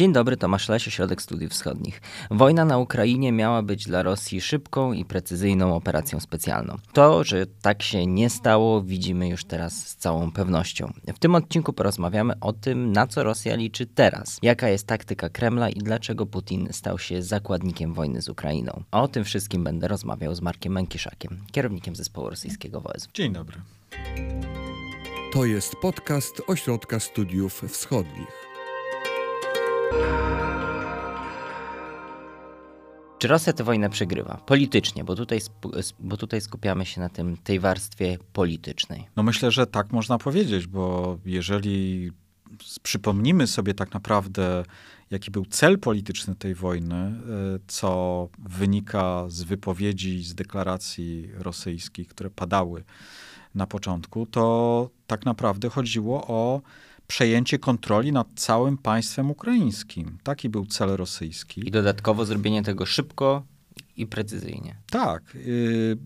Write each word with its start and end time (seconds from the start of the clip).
Dzień 0.00 0.12
dobry, 0.12 0.36
Tomasz 0.36 0.68
Leś, 0.68 0.88
Ośrodek 0.88 1.22
Studiów 1.22 1.52
Wschodnich. 1.52 2.00
Wojna 2.30 2.64
na 2.64 2.78
Ukrainie 2.78 3.32
miała 3.32 3.62
być 3.62 3.84
dla 3.84 4.02
Rosji 4.02 4.40
szybką 4.40 4.92
i 4.92 5.04
precyzyjną 5.04 5.76
operacją 5.76 6.20
specjalną. 6.20 6.76
To, 6.92 7.24
że 7.24 7.46
tak 7.46 7.82
się 7.82 8.06
nie 8.06 8.30
stało, 8.30 8.82
widzimy 8.82 9.28
już 9.28 9.44
teraz 9.44 9.88
z 9.88 9.96
całą 9.96 10.32
pewnością. 10.32 10.92
W 11.14 11.18
tym 11.18 11.34
odcinku 11.34 11.72
porozmawiamy 11.72 12.34
o 12.40 12.52
tym, 12.52 12.92
na 12.92 13.06
co 13.06 13.22
Rosja 13.22 13.56
liczy 13.56 13.86
teraz, 13.86 14.38
jaka 14.42 14.68
jest 14.68 14.86
taktyka 14.86 15.28
Kremla 15.28 15.70
i 15.70 15.78
dlaczego 15.78 16.26
Putin 16.26 16.68
stał 16.70 16.98
się 16.98 17.22
zakładnikiem 17.22 17.94
wojny 17.94 18.22
z 18.22 18.28
Ukrainą. 18.28 18.82
O 18.90 19.08
tym 19.08 19.24
wszystkim 19.24 19.64
będę 19.64 19.88
rozmawiał 19.88 20.34
z 20.34 20.42
Markiem 20.42 20.72
Mękiszakiem, 20.72 21.38
kierownikiem 21.52 21.96
zespołu 21.96 22.30
rosyjskiego 22.30 22.80
WOS. 22.80 23.08
Dzień 23.14 23.32
dobry. 23.32 23.56
To 25.32 25.44
jest 25.44 25.76
podcast 25.76 26.42
Ośrodka 26.46 27.00
Studiów 27.00 27.62
Wschodnich. 27.68 28.49
Czy 33.20 33.28
Rosja 33.28 33.52
tę 33.52 33.64
wojnę 33.64 33.90
przegrywa? 33.90 34.40
Politycznie, 34.46 35.04
bo 35.04 35.16
tutaj, 35.16 35.40
bo 35.98 36.16
tutaj 36.16 36.40
skupiamy 36.40 36.86
się 36.86 37.00
na 37.00 37.08
tym, 37.08 37.36
tej 37.36 37.60
warstwie 37.60 38.18
politycznej. 38.32 39.06
No 39.16 39.22
myślę, 39.22 39.50
że 39.50 39.66
tak 39.66 39.92
można 39.92 40.18
powiedzieć, 40.18 40.66
bo 40.66 41.18
jeżeli 41.24 42.10
przypomnimy 42.82 43.46
sobie 43.46 43.74
tak 43.74 43.94
naprawdę, 43.94 44.64
jaki 45.10 45.30
był 45.30 45.46
cel 45.46 45.78
polityczny 45.78 46.34
tej 46.34 46.54
wojny, 46.54 46.94
e, 46.94 47.12
co 47.66 48.28
wynika 48.38 49.24
z 49.28 49.42
wypowiedzi, 49.42 50.22
z 50.22 50.34
deklaracji 50.34 51.30
rosyjskich, 51.34 52.08
które 52.08 52.30
padały 52.30 52.84
na 53.54 53.66
początku, 53.66 54.26
to 54.26 54.90
tak 55.06 55.24
naprawdę 55.24 55.68
chodziło 55.68 56.26
o 56.26 56.60
przejęcie 57.10 57.58
kontroli 57.58 58.12
nad 58.12 58.26
całym 58.34 58.78
państwem 58.78 59.30
ukraińskim. 59.30 60.18
Taki 60.22 60.48
był 60.48 60.66
cel 60.66 60.96
rosyjski. 60.96 61.68
I 61.68 61.70
dodatkowo 61.70 62.24
zrobienie 62.24 62.62
tego 62.62 62.86
szybko 62.86 63.42
i 63.96 64.06
precyzyjnie. 64.06 64.76
Tak. 64.90 65.22
Y, 65.36 65.96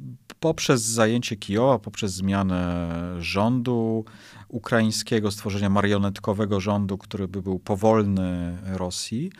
poprzez 0.40 0.82
zajęcie 0.82 1.36
Kijowa, 1.36 1.78
poprzez 1.78 2.14
zmianę 2.14 2.90
rządu 3.18 4.04
ukraińskiego, 4.48 5.30
stworzenie 5.30 5.70
marionetkowego 5.70 6.60
rządu, 6.60 6.98
który 6.98 7.28
by 7.28 7.42
był 7.42 7.58
powolny 7.58 8.58
Rosji, 8.64 9.32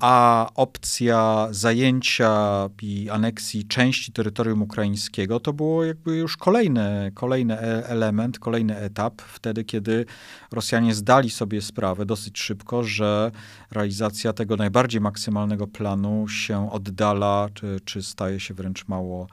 a 0.00 0.50
opcja 0.54 1.48
zajęcia 1.50 2.68
i 2.82 3.10
aneksji 3.10 3.64
części 3.64 4.12
terytorium 4.12 4.62
ukraińskiego 4.62 5.40
to 5.40 5.52
było 5.52 5.84
jakby 5.84 6.16
już 6.16 6.36
kolejny, 6.36 7.12
kolejny 7.14 7.60
e, 7.60 7.88
element, 7.88 8.38
kolejny 8.38 8.76
etap, 8.76 9.22
wtedy 9.22 9.64
kiedy 9.64 10.04
Rosjanie 10.52 10.94
zdali 10.94 11.30
sobie 11.30 11.62
sprawę 11.62 12.06
dosyć 12.06 12.38
szybko, 12.38 12.82
że 12.82 13.30
realizacja 13.70 14.32
tego 14.32 14.56
najbardziej 14.56 15.00
maksymalnego 15.00 15.66
planu 15.66 16.28
się 16.28 16.72
oddala, 16.72 17.48
czy, 17.54 17.80
czy 17.84 18.02
staje 18.02 18.40
się 18.40 18.54
wręcz 18.54 18.88
mało 18.88 19.26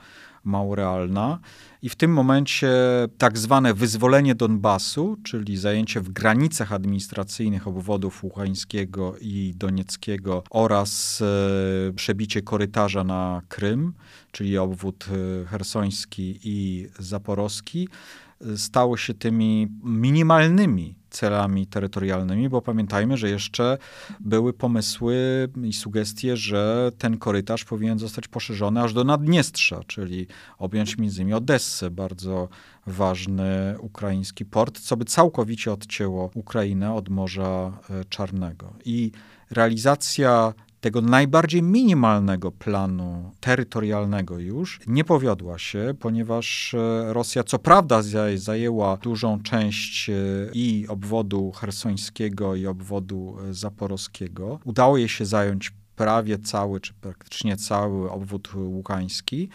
mało 0.44 0.76
realna. 0.76 1.40
I 1.82 1.90
w 1.90 1.96
tym 1.96 2.14
momencie 2.14 2.72
tak 3.18 3.38
zwane 3.38 3.74
wyzwolenie 3.74 4.36
Donbasu, 4.36 5.18
czyli 5.24 5.58
zajęcie 5.58 6.02
w 6.02 6.10
granicach 6.10 6.74
administracyjnych 6.74 7.68
obwodów 7.68 8.24
Łuchańskiego 8.24 9.16
i 9.22 9.54
Donieckiego 9.56 10.44
oraz 10.50 11.22
e, 11.22 11.94
przebicie 11.94 12.42
korytarza 12.42 13.04
na 13.04 13.42
Krym, 13.48 13.94
czyli 14.32 14.58
obwód 14.58 15.06
e, 15.44 15.46
hersoński 15.46 16.40
i 16.44 16.88
zaporowski, 17.00 17.88
e, 18.42 18.58
stało 18.58 18.98
się 18.98 19.14
tymi 19.14 19.68
minimalnymi 19.84 20.96
celami 21.14 21.68
terytorialnymi, 21.68 22.50
bo 22.50 22.62
pamiętajmy, 22.62 23.18
że 23.18 23.30
jeszcze 23.30 23.78
były 24.20 24.54
pomysły 24.54 25.16
i 25.64 25.74
sugestie, 25.74 26.38
że 26.38 26.92
ten 26.98 27.18
korytarz 27.18 27.66
powinien 27.66 28.00
zostać 28.00 28.28
poszerzony 28.28 28.82
aż 28.82 28.94
do 28.94 29.04
Naddniestrza, 29.04 29.82
czyli 29.88 30.28
objąć 30.58 30.98
między 30.98 31.22
innymi 31.22 31.34
Odessę, 31.34 31.92
bardzo 31.92 32.50
ważny 32.88 33.76
ukraiński 33.80 34.46
port, 34.46 34.80
co 34.80 34.98
by 34.98 35.06
całkowicie 35.06 35.72
odcięło 35.72 36.32
Ukrainę 36.34 36.94
od 36.94 37.10
Morza 37.10 37.72
e, 37.90 38.06
Czarnego. 38.06 38.74
I 38.86 39.12
realizacja 39.52 40.54
tego 40.84 41.02
najbardziej 41.02 41.62
minimalnego 41.62 42.52
planu 42.52 43.32
terytorialnego 43.40 44.40
już 44.40 44.80
nie 44.88 45.04
powiodła 45.04 45.60
się, 45.60 45.94
ponieważ 46.00 46.74
e, 46.74 47.14
Rosja 47.14 47.44
co 47.44 47.60
prawda 47.60 48.02
zajęła 48.36 48.98
dużą 48.98 49.42
część 49.42 50.10
e, 50.10 50.14
i 50.54 50.86
obwodu 50.88 51.52
hersońskiego 51.52 52.56
i 52.56 52.68
obwodu 52.68 53.38
e, 53.50 53.54
zaporowskiego. 53.54 54.60
Udało 54.64 54.98
jej 54.98 55.10
się 55.10 55.26
zająć 55.26 55.74
prawie 55.96 56.40
cały, 56.40 56.80
czy 56.80 56.94
praktycznie 56.94 57.58
cały 57.58 58.12
obwód 58.12 58.54
łukański, 58.56 59.50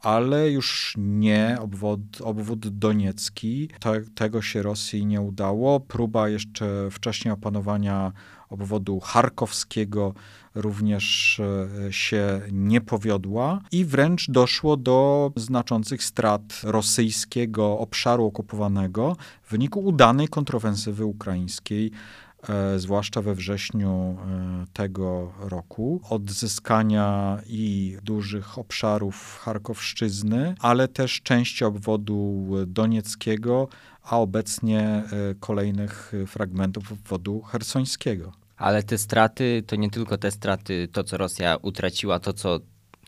ale 0.00 0.50
już 0.50 0.94
nie 0.98 1.56
obwód, 1.60 2.20
obwód 2.20 2.68
doniecki. 2.68 3.68
Te, 3.80 4.00
tego 4.14 4.42
się 4.42 4.62
Rosji 4.62 5.06
nie 5.06 5.20
udało. 5.20 5.80
Próba 5.80 6.28
jeszcze 6.28 6.88
wcześniej 6.90 7.34
opanowania 7.34 8.12
obwodu 8.48 9.00
charkowskiego 9.00 10.14
również 10.60 11.40
e, 11.86 11.92
się 11.92 12.40
nie 12.52 12.80
powiodła 12.80 13.60
i 13.72 13.84
wręcz 13.84 14.30
doszło 14.30 14.76
do 14.76 15.32
znaczących 15.36 16.04
strat 16.04 16.60
rosyjskiego 16.62 17.78
obszaru 17.78 18.26
okupowanego 18.26 19.16
w 19.42 19.50
wyniku 19.50 19.80
udanej 19.80 20.28
kontrofensywy 20.28 21.04
ukraińskiej 21.04 21.90
e, 22.48 22.78
zwłaszcza 22.78 23.22
we 23.22 23.34
wrześniu 23.34 23.90
e, 23.90 24.64
tego 24.72 25.32
roku, 25.40 26.00
odzyskania 26.10 27.38
i 27.46 27.96
dużych 28.02 28.58
obszarów 28.58 29.38
Charkowszczyzny, 29.42 30.54
ale 30.60 30.88
też 30.88 31.20
części 31.22 31.64
obwodu 31.64 32.48
donieckiego, 32.66 33.68
a 34.02 34.18
obecnie 34.18 35.02
kolejnych 35.40 36.12
fragmentów 36.26 36.92
obwodu 36.92 37.42
hersońskiego. 37.42 38.47
Ale 38.58 38.82
te 38.82 38.98
straty 38.98 39.62
to 39.66 39.76
nie 39.76 39.90
tylko 39.90 40.18
te 40.18 40.30
straty, 40.30 40.88
to 40.92 41.04
co 41.04 41.16
Rosja 41.16 41.56
utraciła, 41.62 42.18
to 42.18 42.32
co, 42.32 42.60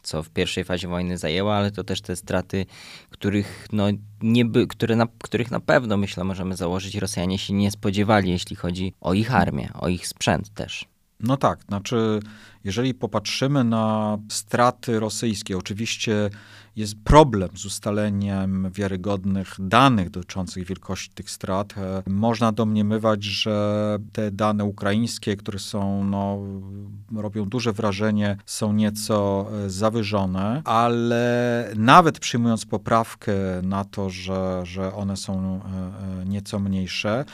co 0.03 0.23
w 0.23 0.31
pierwszej 0.31 0.65
fazie 0.65 0.89
wojny 0.89 1.19
zajęła, 1.19 1.55
ale 1.55 1.71
to 1.71 1.85
też 1.85 2.01
te 2.01 2.17
straty, 2.17 2.67
których, 3.11 3.67
no, 3.73 3.87
nie 4.23 4.45
by, 4.45 4.67
które 4.67 4.97
na, 4.97 5.07
których 5.23 5.51
na 5.51 5.61
pewno, 5.61 5.97
myślę, 5.97 6.25
możemy 6.25 6.57
założyć, 6.57 6.95
Rosjanie 6.95 7.39
się 7.39 7.53
nie 7.55 7.71
spodziewali, 7.71 8.31
jeśli 8.31 8.57
chodzi 8.57 8.95
o 9.01 9.15
ich 9.15 9.35
armię, 9.35 9.71
o 9.75 9.89
ich 9.89 10.07
sprzęt 10.07 10.55
też. 10.55 10.90
No 11.23 11.37
tak, 11.37 11.59
znaczy, 11.69 12.21
jeżeli 12.65 12.95
popatrzymy 12.95 13.65
na 13.65 14.19
straty 14.29 15.01
rosyjskie, 15.01 15.59
oczywiście 15.59 16.31
jest 16.77 16.95
problem 17.05 17.51
z 17.55 17.65
ustaleniem 17.65 18.71
wiarygodnych 18.73 19.55
danych 19.59 20.11
dotyczących 20.11 20.67
wielkości 20.67 21.11
tych 21.15 21.31
strat. 21.31 21.75
E, 21.79 22.03
można 22.07 22.53
domniemywać, 22.53 23.25
że 23.25 23.99
te 24.13 24.31
dane 24.31 24.65
ukraińskie, 24.65 25.37
które 25.37 25.59
są, 25.59 26.05
no, 26.05 26.39
robią 27.21 27.45
duże 27.45 27.73
wrażenie, 27.73 28.37
są 28.47 28.73
nieco 28.73 29.47
e, 29.53 29.71
zawyżone, 29.71 30.63
ale 30.65 31.71
nawet 31.77 32.19
przyjmując 32.19 32.67
poprawkę 32.67 33.33
na 33.63 33.85
to, 33.85 34.11
że, 34.11 34.61
że 34.65 34.95
one 34.95 35.17
są 35.17 35.61
e, 36.23 36.25
nieco 36.27 36.59
mniejsze, 36.59 37.25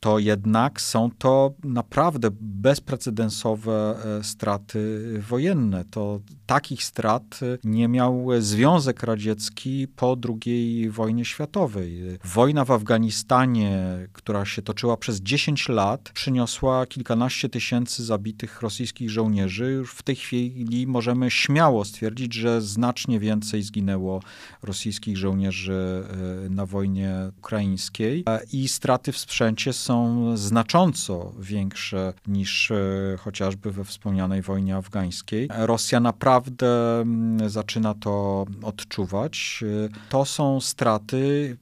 to 0.00 0.18
jednak 0.18 0.80
są 0.80 1.10
to 1.18 1.54
naprawdę 1.64 2.28
bezprecedensowe 2.40 3.96
e, 4.18 4.24
straty 4.24 4.98
wojenne. 5.28 5.84
To 5.90 6.20
takich 6.46 6.84
strat 6.84 7.40
nie 7.64 7.88
miał 7.88 8.28
Związek 8.38 9.02
Radziecki 9.02 9.88
po 9.96 10.16
II 10.46 10.90
wojnie 10.90 11.24
światowej. 11.24 12.02
Wojna 12.24 12.64
w 12.64 12.70
Afganistanie, 12.70 14.08
która 14.12 14.44
się 14.44 14.62
toczyła 14.62 14.96
przez 14.96 15.20
10 15.20 15.68
lat, 15.68 16.10
przyniosła 16.14 16.86
kilkanaście 16.86 17.48
tysięcy 17.48 18.04
zabitych 18.04 18.62
rosyjskich 18.62 19.10
żołnierzy. 19.10 19.72
Już 19.72 19.92
w 19.92 20.02
tej 20.02 20.16
chwili 20.16 20.86
możemy 20.86 21.30
śmiało 21.30 21.84
stwierdzić, 21.84 22.34
że 22.34 22.62
znacznie 22.62 23.20
więcej 23.20 23.62
zginęło 23.62 24.22
rosyjskich 24.62 25.16
żołnierzy 25.16 26.04
e, 26.46 26.50
na 26.50 26.66
wojnie 26.66 27.30
ukraińskiej 27.38 28.24
e, 28.28 28.40
i 28.52 28.68
straty 28.68 29.12
w 29.12 29.18
sprzęcie 29.18 29.72
są 29.72 29.87
są 29.88 30.36
znacząco 30.36 31.32
większe 31.38 32.12
niż 32.26 32.70
e, 32.70 32.76
chociażby 33.18 33.72
we 33.72 33.84
wspomnianej 33.84 34.42
wojnie 34.42 34.76
afgańskiej. 34.76 35.48
Rosja 35.58 36.00
naprawdę 36.00 37.00
mm, 37.00 37.50
zaczyna 37.50 37.94
to 37.94 38.46
odczuwać. 38.62 39.64
E, 39.86 40.08
to 40.08 40.24
są 40.24 40.60
straty, 40.60 41.56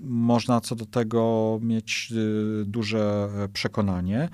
można 0.00 0.60
co 0.60 0.74
do 0.76 0.86
tego 0.86 1.58
mieć 1.62 2.12
e, 2.12 2.64
duże 2.64 3.28
przekonanie 3.52 4.28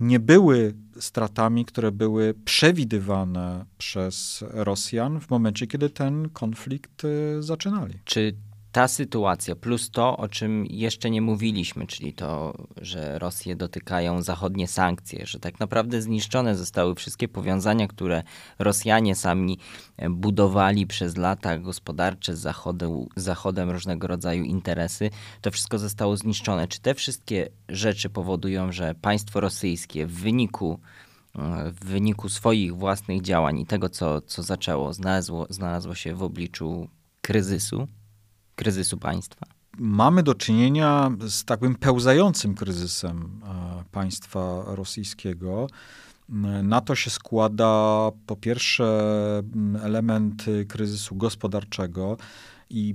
nie 0.00 0.20
były 0.20 0.74
stratami, 1.00 1.64
które 1.64 1.92
były 1.92 2.34
przewidywane 2.44 3.64
przez 3.78 4.44
Rosjan 4.50 5.20
w 5.20 5.30
momencie, 5.30 5.66
kiedy 5.66 5.90
ten 5.90 6.28
konflikt 6.28 7.02
zaczynali. 7.40 7.94
Czy 8.04 8.34
ta 8.72 8.88
sytuacja, 8.88 9.56
plus 9.56 9.90
to, 9.90 10.16
o 10.16 10.28
czym 10.28 10.66
jeszcze 10.66 11.10
nie 11.10 11.22
mówiliśmy, 11.22 11.86
czyli 11.86 12.12
to, 12.12 12.54
że 12.76 13.18
Rosję 13.18 13.56
dotykają 13.56 14.22
zachodnie 14.22 14.68
sankcje, 14.68 15.26
że 15.26 15.40
tak 15.40 15.60
naprawdę 15.60 16.02
zniszczone 16.02 16.56
zostały 16.56 16.94
wszystkie 16.94 17.28
powiązania, 17.28 17.88
które 17.88 18.22
Rosjanie 18.58 19.14
sami 19.14 19.58
budowali 20.10 20.86
przez 20.86 21.16
lata 21.16 21.58
gospodarcze 21.58 22.36
z 22.36 22.46
Zachodem, 23.16 23.70
różnego 23.70 24.06
rodzaju 24.06 24.44
interesy, 24.44 25.10
to 25.40 25.50
wszystko 25.50 25.78
zostało 25.78 26.16
zniszczone. 26.16 26.68
Czy 26.68 26.80
te 26.80 26.94
wszystkie 26.94 27.48
rzeczy 27.68 28.10
powodują, 28.10 28.72
że 28.72 28.94
państwo 28.94 29.40
rosyjskie 29.40 30.06
w 30.06 30.12
wyniku 30.12 30.80
w 31.72 31.84
wyniku 31.84 32.28
swoich 32.28 32.76
własnych 32.76 33.22
działań 33.22 33.58
i 33.58 33.66
tego, 33.66 33.88
co, 33.88 34.20
co 34.20 34.42
zaczęło, 34.42 34.92
znalazło, 34.92 35.46
znalazło 35.50 35.94
się 35.94 36.14
w 36.14 36.22
obliczu 36.22 36.88
kryzysu, 37.20 37.88
kryzysu 38.60 38.98
państwa? 38.98 39.46
Mamy 39.78 40.22
do 40.22 40.34
czynienia 40.34 41.10
z 41.28 41.44
takim 41.44 41.74
pełzającym 41.74 42.54
kryzysem 42.54 43.40
e, 43.44 43.84
państwa 43.92 44.62
rosyjskiego. 44.66 45.66
Na 46.62 46.80
to 46.80 46.94
się 46.94 47.10
składa 47.10 48.10
po 48.26 48.36
pierwsze 48.36 49.02
element 49.82 50.44
kryzysu 50.68 51.16
gospodarczego 51.16 52.16
i 52.70 52.94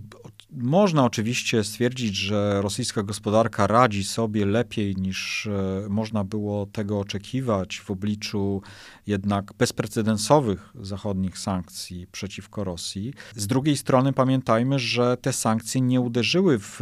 można 0.52 1.04
oczywiście 1.06 1.64
stwierdzić, 1.64 2.16
że 2.16 2.62
rosyjska 2.62 3.04
gospodarka 3.04 3.68
radzi 3.68 4.04
sobie 4.04 4.46
lepiej 4.46 4.96
niż 4.96 5.48
e, 5.48 5.88
można 5.90 6.24
było 6.24 6.66
tego 6.66 7.00
oczekiwać 7.00 7.80
w 7.80 7.92
obliczu 7.92 8.62
jednak 9.08 9.54
bezprecedensowych 9.54 10.70
zachodnich 10.82 11.38
sankcji 11.38 12.08
przeciwko 12.12 12.64
Rosji. 12.64 13.14
Z 13.36 13.48
drugiej 13.48 13.78
strony 13.78 14.14
pamiętajmy, 14.14 14.80
że 14.80 15.18
te 15.18 15.34
sankcje 15.34 15.82
nie 15.82 16.02
uderzyły 16.02 16.60
w, 16.60 16.80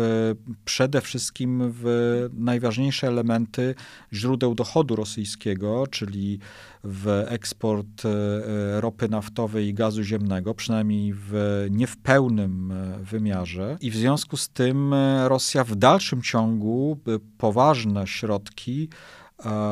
przede 0.65 1.01
wszystkim 1.01 1.71
w 1.71 1.85
najważniejsze 2.33 3.07
elementy 3.07 3.75
źródeł 4.13 4.55
dochodu 4.55 4.95
rosyjskiego, 4.95 5.87
czyli 5.87 6.39
w 6.83 7.25
eksport 7.27 8.05
e, 8.05 8.81
ropy 8.81 9.09
naftowej 9.09 9.67
i 9.67 9.73
gazu 9.73 10.03
ziemnego, 10.03 10.53
przynajmniej 10.53 11.13
w, 11.13 11.33
nie 11.71 11.87
w 11.87 11.97
pełnym 11.97 12.71
e, 12.71 12.99
wymiarze. 12.99 13.77
I 13.81 13.91
w 13.91 13.95
związku 13.95 14.37
z 14.37 14.49
tym 14.49 14.93
e, 14.93 15.29
Rosja 15.29 15.63
w 15.63 15.75
dalszym 15.75 16.21
ciągu 16.21 16.99
poważne 17.37 18.07
środki 18.07 18.89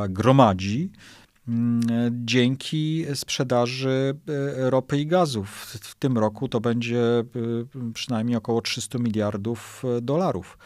gromadzi 0.09 0.91
mm, 1.47 1.81
dzięki 2.25 3.05
sprzedaży 3.13 4.19
ropy 4.55 4.97
i 4.97 5.07
gazów. 5.07 5.49
W 5.65 5.95
tym 5.95 6.17
roku 6.17 6.47
to 6.47 6.59
będzie 6.59 7.23
przynajmniej 7.93 8.37
około 8.37 8.61
300 8.61 8.99
miliardów 8.99 9.83
dolarów 10.01 10.57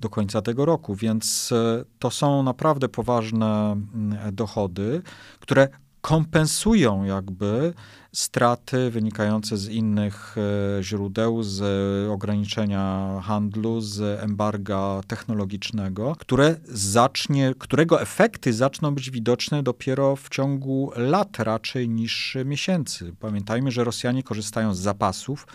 do 0.00 0.08
końca 0.08 0.42
tego 0.42 0.64
roku, 0.64 0.94
więc 0.94 1.54
to 1.98 2.10
są 2.10 2.42
naprawdę 2.42 2.88
poważne 2.88 3.72
mm, 3.72 4.34
dochody, 4.34 5.02
które 5.40 5.68
kompensują 6.04 7.04
jakby 7.04 7.74
straty 8.14 8.90
wynikające 8.90 9.56
z 9.56 9.68
innych 9.68 10.36
e, 10.78 10.82
źródeł, 10.82 11.42
z 11.42 11.62
ograniczenia 12.10 13.08
handlu, 13.24 13.80
z 13.80 14.22
embarga 14.22 15.00
technologicznego, 15.06 16.16
które 16.18 16.56
zacznie, 16.68 17.54
którego 17.58 18.02
efekty 18.02 18.52
zaczną 18.52 18.94
być 18.94 19.10
widoczne 19.10 19.62
dopiero 19.62 20.16
w 20.16 20.28
ciągu 20.28 20.92
lat 20.96 21.38
raczej 21.38 21.88
niż 21.88 22.36
miesięcy. 22.44 23.14
Pamiętajmy, 23.20 23.70
że 23.70 23.84
Rosjanie 23.84 24.22
korzystają 24.22 24.74
z 24.74 24.78
zapasów, 24.78 25.46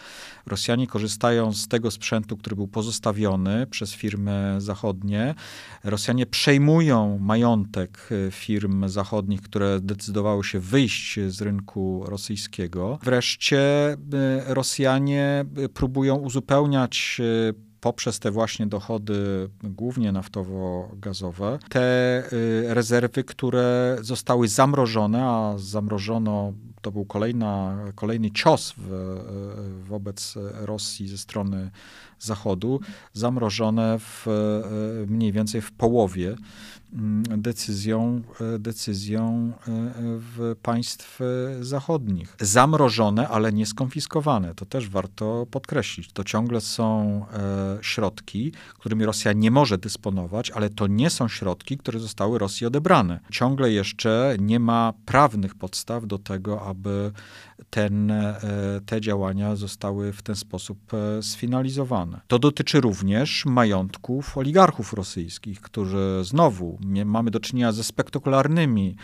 Rosjanie 0.45 0.87
korzystają 0.87 1.53
z 1.53 1.67
tego 1.67 1.91
sprzętu, 1.91 2.37
który 2.37 2.55
był 2.55 2.67
pozostawiony 2.67 3.67
przez 3.67 3.93
firmy 3.93 4.55
zachodnie. 4.57 5.35
Rosjanie 5.83 6.25
przejmują 6.25 7.17
majątek 7.21 8.09
e, 8.27 8.31
firm 8.31 8.89
zachodnich, 8.89 9.41
które 9.41 9.79
decydowały 9.79 10.43
się 10.43 10.59
wyjść 10.59 11.19
z 11.27 11.41
rynku 11.41 12.03
rosyjskiego 12.07 12.48
Wreszcie 13.03 13.93
y, 13.93 13.97
Rosjanie 14.53 15.45
y, 15.57 15.69
próbują 15.69 16.15
uzupełniać 16.15 17.17
y, 17.19 17.53
poprzez 17.81 18.19
te 18.19 18.31
właśnie 18.31 18.67
dochody, 18.67 19.49
głównie 19.63 20.11
naftowo-gazowe, 20.11 21.59
te 21.69 22.23
rezerwy, 22.67 23.23
które 23.23 23.97
zostały 24.01 24.47
zamrożone, 24.47 25.23
a 25.23 25.53
zamrożono 25.57 26.53
to 26.81 26.91
był 26.91 27.05
kolejna, 27.05 27.77
kolejny 27.95 28.31
cios 28.31 28.73
w, 28.77 29.19
wobec 29.87 30.35
Rosji 30.53 31.07
ze 31.07 31.17
strony 31.17 31.71
Zachodu, 32.19 32.79
zamrożone 33.13 33.99
w, 33.99 34.27
mniej 35.07 35.31
więcej 35.31 35.61
w 35.61 35.71
połowie 35.71 36.35
decyzją, 37.37 38.21
e, 38.55 38.59
decyzją 38.59 39.53
e, 39.53 39.71
w 40.19 40.55
państw 40.61 41.19
zachodnich. 41.61 42.35
Zamrożone, 42.39 43.27
ale 43.27 43.53
nie 43.53 43.65
skonfiskowane. 43.65 44.55
To 44.55 44.65
też 44.65 44.89
warto 44.89 45.47
podkreślić. 45.51 46.11
To 46.13 46.23
ciągle 46.23 46.61
są 46.61 47.25
e, 47.33 47.77
środki, 47.81 48.51
którymi 48.79 49.05
Rosja 49.05 49.33
nie 49.33 49.51
może 49.51 49.77
dysponować, 49.77 50.51
ale 50.51 50.69
to 50.69 50.87
nie 50.87 51.09
są 51.09 51.27
środki, 51.27 51.77
które 51.77 51.99
zostały 51.99 52.39
Rosji 52.39 52.67
odebrane. 52.67 53.19
Ciągle 53.31 53.71
jeszcze 53.71 54.35
nie 54.39 54.59
ma 54.59 54.93
prawnych 55.05 55.55
podstaw 55.55 56.07
do 56.07 56.19
tego, 56.19 56.61
aby 56.61 57.11
ten, 57.69 58.13
te 58.85 59.01
działania 59.01 59.55
zostały 59.55 60.13
w 60.13 60.21
ten 60.21 60.35
sposób 60.35 60.79
sfinalizowane. 61.21 62.21
To 62.27 62.39
dotyczy 62.39 62.81
również 62.81 63.45
majątków 63.45 64.37
oligarchów 64.37 64.93
rosyjskich, 64.93 65.61
którzy 65.61 66.21
znowu 66.23 66.78
mamy 67.05 67.31
do 67.31 67.39
czynienia 67.39 67.71
ze 67.71 67.83
spektakularnymi 67.83 68.95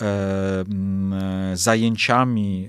e, 0.00 0.64
zajęciami 1.54 2.68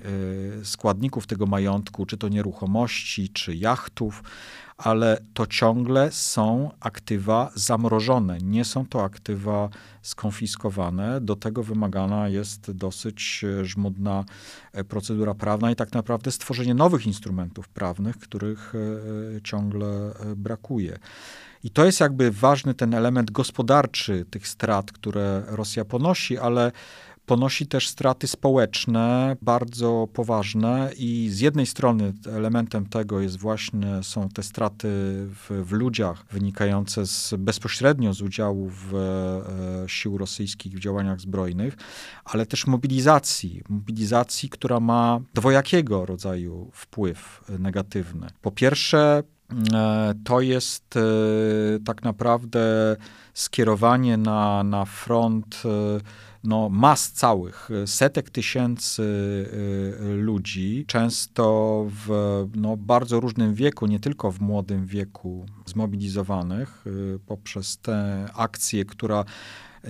e, 0.60 0.64
składników 0.64 1.26
tego 1.26 1.46
majątku, 1.46 2.06
czy 2.06 2.16
to 2.16 2.28
nieruchomości, 2.28 3.28
czy 3.28 3.54
jachtów, 3.54 4.22
ale 4.78 5.18
to 5.34 5.46
ciągle 5.46 6.12
są 6.12 6.70
aktywa 6.80 7.50
zamrożone, 7.54 8.38
nie 8.38 8.64
są 8.64 8.86
to 8.86 9.04
aktywa 9.04 9.68
skonfiskowane. 10.02 11.20
Do 11.20 11.36
tego 11.36 11.62
wymagana 11.62 12.28
jest 12.28 12.70
dosyć 12.70 13.44
żmudna 13.62 14.24
e, 14.72 14.84
procedura 14.84 15.34
prawna 15.34 15.70
i 15.70 15.76
tak 15.76 15.92
naprawdę 15.92 16.32
stworzenie 16.32 16.74
nowych 16.74 17.06
instrumentów 17.06 17.68
prawnych, 17.68 18.18
których 18.18 18.72
ciągle 19.44 20.12
brakuje. 20.36 20.98
I 21.64 21.70
to 21.70 21.84
jest 21.84 22.00
jakby 22.00 22.30
ważny 22.30 22.74
ten 22.74 22.94
element 22.94 23.30
gospodarczy 23.30 24.24
tych 24.30 24.48
strat, 24.48 24.92
które 24.92 25.42
Rosja 25.46 25.84
ponosi, 25.84 26.38
ale 26.38 26.72
ponosi 27.26 27.66
też 27.66 27.88
straty 27.88 28.26
społeczne 28.26 29.36
bardzo 29.42 30.08
poważne 30.12 30.90
i 30.96 31.28
z 31.30 31.40
jednej 31.40 31.66
strony 31.66 32.12
elementem 32.32 32.86
tego 32.86 33.20
jest 33.20 33.38
właśnie 33.38 34.02
są 34.02 34.28
te 34.28 34.42
straty 34.42 34.88
w, 35.28 35.62
w 35.64 35.72
ludziach 35.72 36.24
wynikające 36.30 37.06
z, 37.06 37.34
bezpośrednio 37.38 38.14
z 38.14 38.22
udziału 38.22 38.68
w, 38.68 38.94
e, 38.94 39.88
sił 39.88 40.18
rosyjskich 40.18 40.74
w 40.74 40.80
działaniach 40.80 41.20
zbrojnych, 41.20 41.76
ale 42.24 42.46
też 42.46 42.66
mobilizacji, 42.66 43.62
mobilizacji, 43.68 44.48
która 44.48 44.80
ma 44.80 45.20
dwojakiego 45.34 46.06
rodzaju 46.06 46.70
wpływ 46.72 47.44
negatywny. 47.58 48.26
Po 48.42 48.50
pierwsze 48.50 49.22
E, 49.74 50.14
to 50.24 50.40
jest 50.40 50.96
e, 50.96 51.00
tak 51.84 52.02
naprawdę 52.02 52.60
skierowanie 53.34 54.16
na, 54.16 54.64
na 54.64 54.84
front 54.84 55.62
no, 56.46 56.68
mas 56.68 57.12
całych, 57.12 57.68
setek 57.86 58.30
tysięcy 58.30 59.02
ludzi, 60.16 60.84
często 60.86 61.86
w 62.06 62.08
no, 62.54 62.76
bardzo 62.76 63.20
różnym 63.20 63.54
wieku, 63.54 63.86
nie 63.86 64.00
tylko 64.00 64.32
w 64.32 64.40
młodym 64.40 64.86
wieku, 64.86 65.46
zmobilizowanych 65.66 66.84
poprzez 67.26 67.78
tę 67.78 68.26
akcję, 68.34 68.84
która 68.84 69.24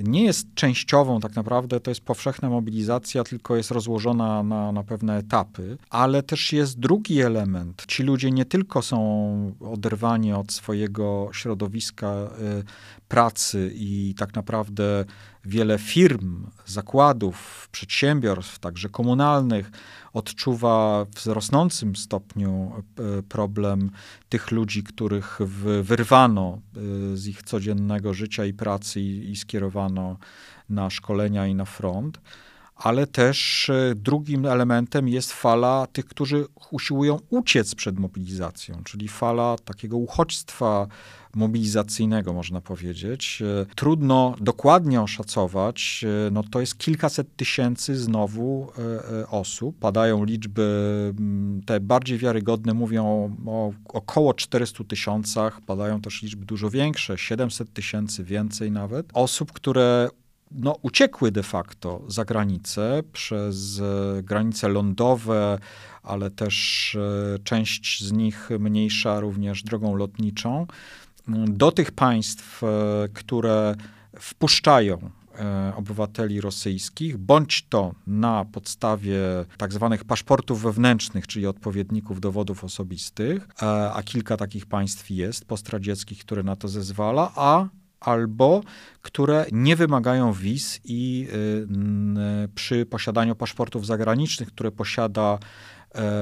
nie 0.02 0.24
jest 0.24 0.54
częściową 0.54 1.20
tak 1.20 1.36
naprawdę, 1.36 1.80
to 1.80 1.90
jest 1.90 2.00
powszechna 2.00 2.50
mobilizacja, 2.50 3.24
tylko 3.24 3.56
jest 3.56 3.70
rozłożona 3.70 4.42
na, 4.42 4.72
na 4.72 4.82
pewne 4.82 5.16
etapy, 5.18 5.78
ale 5.90 6.22
też 6.22 6.52
jest 6.52 6.78
drugi 6.78 7.20
element. 7.20 7.84
Ci 7.88 8.02
ludzie 8.02 8.30
nie 8.30 8.44
tylko 8.44 8.82
są 8.82 8.96
oderwani 9.60 10.32
od 10.32 10.52
swojego 10.52 11.28
środowiska 11.32 12.12
y, 12.60 12.64
pracy 13.08 13.72
i 13.74 14.14
tak 14.18 14.34
naprawdę 14.34 15.04
wiele 15.46 15.78
firm, 15.78 16.46
zakładów, 16.66 17.68
przedsiębiorstw, 17.72 18.58
także 18.58 18.88
komunalnych, 18.88 19.70
odczuwa 20.12 21.06
w 21.16 21.26
rosnącym 21.26 21.96
stopniu 21.96 22.72
e, 23.18 23.22
problem 23.22 23.90
tych 24.28 24.50
ludzi, 24.50 24.82
których 24.82 25.38
wyrwano 25.82 26.58
e, 27.12 27.16
z 27.16 27.26
ich 27.26 27.42
codziennego 27.42 28.14
życia 28.14 28.44
i 28.44 28.52
pracy 28.52 29.00
i, 29.00 29.36
skierowano 29.36 30.16
na 30.68 30.90
szkolenia 30.90 31.46
i 31.46 31.54
na 31.54 31.64
front. 31.64 32.20
Ale 32.76 33.06
też 33.06 33.70
e, 33.70 33.94
drugim 33.94 34.46
elementem 34.46 35.08
jest 35.08 35.32
fala 35.32 35.86
tych, 35.92 36.06
którzy 36.06 36.46
usiłują 36.70 37.18
uciec 37.30 37.74
przed 37.74 37.98
mobilizacją, 37.98 38.82
czyli 38.84 39.08
fala 39.08 39.56
takiego 39.64 39.96
uchodźstwa 39.96 40.86
mobilizacyjnego, 41.36 42.32
można 42.32 42.60
powiedzieć. 42.60 43.42
E, 43.42 43.66
trudno 43.74 44.34
dokładnie 44.40 45.02
oszacować, 45.02 46.04
e, 46.26 46.30
no 46.30 46.42
to 46.50 46.60
jest 46.60 46.78
kilkaset 46.78 47.36
tysięcy 47.36 47.96
znowu 47.96 48.72
osób. 49.30 49.78
Padają 49.78 50.24
liczby, 50.24 51.14
te 51.66 51.80
bardziej 51.80 52.18
wiarygodne 52.18 52.74
mówią 52.74 53.36
o 53.46 53.72
około 53.88 54.34
400 54.34 54.84
tysiącach, 54.84 55.60
padają 55.60 56.00
też 56.00 56.22
liczby 56.22 56.46
dużo 56.46 56.70
większe, 56.70 57.18
700 57.18 57.72
tysięcy, 57.72 58.24
więcej 58.24 58.70
nawet, 58.70 59.06
osób, 59.12 59.52
które 59.52 60.08
no, 60.50 60.76
uciekły 60.82 61.32
de 61.32 61.42
facto 61.42 62.02
za 62.08 62.24
granicę 62.24 63.02
przez 63.12 63.80
e, 63.80 64.22
granice 64.22 64.68
lądowe, 64.68 65.58
ale 66.02 66.30
też 66.30 66.94
e, 66.94 67.38
część 67.38 68.04
z 68.04 68.12
nich 68.12 68.50
mniejsza 68.58 69.20
również 69.20 69.62
drogą 69.62 69.94
lotniczą, 69.94 70.66
do 71.28 71.72
tych 71.72 71.92
państw, 71.92 72.62
e, 72.62 72.66
które 73.14 73.74
wpuszczają 74.18 75.10
obywateli 75.76 76.40
rosyjskich, 76.40 77.16
bądź 77.16 77.66
to 77.68 77.94
na 78.06 78.44
podstawie 78.44 79.18
tak 79.58 79.72
zwanych 79.72 80.04
paszportów 80.04 80.62
wewnętrznych, 80.62 81.26
czyli 81.26 81.46
odpowiedników 81.46 82.20
dowodów 82.20 82.64
osobistych, 82.64 83.48
a 83.94 84.02
kilka 84.04 84.36
takich 84.36 84.66
państw 84.66 85.10
jest 85.10 85.44
postradzieckich, 85.44 86.18
które 86.18 86.42
na 86.42 86.56
to 86.56 86.68
zezwala, 86.68 87.32
a 87.36 87.68
albo 88.00 88.60
które 89.02 89.46
nie 89.52 89.76
wymagają 89.76 90.32
wiz 90.32 90.80
i 90.84 91.28
y, 92.44 92.48
przy 92.54 92.86
posiadaniu 92.86 93.34
paszportów 93.34 93.86
zagranicznych, 93.86 94.48
które 94.48 94.72
posiada 94.72 95.38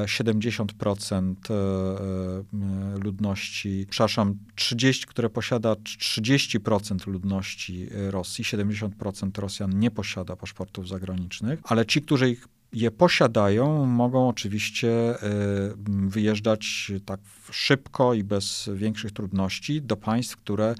70% 0.04 1.34
e, 1.50 1.54
e, 1.54 2.98
ludności, 2.98 3.86
przepraszam, 3.90 4.38
30, 4.54 5.06
które 5.06 5.30
posiada 5.30 5.74
30% 5.74 7.06
ludności 7.06 7.88
Rosji, 8.10 8.44
70% 8.44 9.38
Rosjan 9.38 9.78
nie 9.78 9.90
posiada 9.90 10.36
paszportów 10.36 10.88
zagranicznych, 10.88 11.60
ale 11.64 11.86
ci, 11.86 12.02
którzy 12.02 12.30
ich 12.30 12.48
je 12.74 12.90
posiadają, 12.90 13.86
mogą 13.86 14.28
oczywiście 14.28 14.90
e, 14.90 15.18
wyjeżdżać 15.86 16.92
tak 17.04 17.20
szybko 17.50 18.14
i 18.14 18.24
bez 18.24 18.70
większych 18.74 19.12
trudności 19.12 19.82
do 19.82 19.96
państw, 19.96 20.36
które 20.36 20.64
e, 20.64 20.74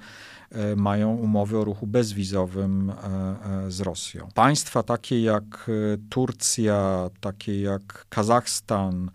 mają 0.75 1.15
umowy 1.15 1.57
o 1.57 1.63
ruchu 1.63 1.87
bezwizowym 1.87 2.89
e, 2.89 3.71
z 3.71 3.81
Rosją. 3.81 4.29
Państwa 4.33 4.83
takie 4.83 5.21
jak 5.21 5.69
Turcja, 6.09 7.09
takie 7.19 7.61
jak 7.61 8.05
Kazachstan, 8.09 9.11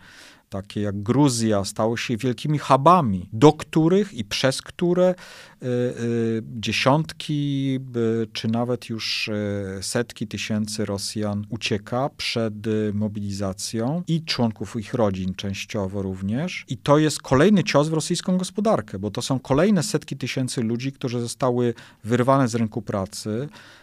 takie 0.51 0.81
jak 0.81 1.03
Gruzja, 1.03 1.65
stały 1.65 1.99
się 1.99 2.17
wielkimi 2.17 2.59
hubami, 2.59 3.29
do 3.33 3.53
których 3.53 4.13
i 4.15 4.25
przez 4.25 4.63
które 4.63 5.15
y, 5.63 5.67
y, 5.67 6.43
dziesiątki 6.45 7.79
y, 7.97 8.27
czy 8.33 8.49
nawet 8.49 8.89
już 8.89 9.31
setki 9.81 10.27
tysięcy 10.27 10.85
Rosjan 10.85 11.47
ucieka 11.49 12.11
przed 12.17 12.55
mobilizacją 12.95 14.03
i 14.09 14.25
członków 14.25 14.77
ich 14.77 14.95
rodzin 14.95 15.35
częściowo 15.35 16.03
również. 16.03 16.65
I 16.69 16.77
to 16.77 16.99
jest 16.99 17.23
kolejny 17.23 17.65
cios 17.65 17.89
w 17.89 17.93
rosyjską 17.93 18.39
gospodarkę, 18.39 18.99
bo 18.99 19.11
to 19.11 19.23
są 19.23 19.39
kolejne 19.39 19.83
setki 19.83 20.17
tysięcy 20.17 20.63
ludzi, 20.63 20.93
którzy 20.93 21.21
zostały 21.21 21.75
wyrwane 22.05 22.49
z 22.49 22.55
rynku 22.55 22.83
pracy, 22.83 23.49
E, 23.51 23.80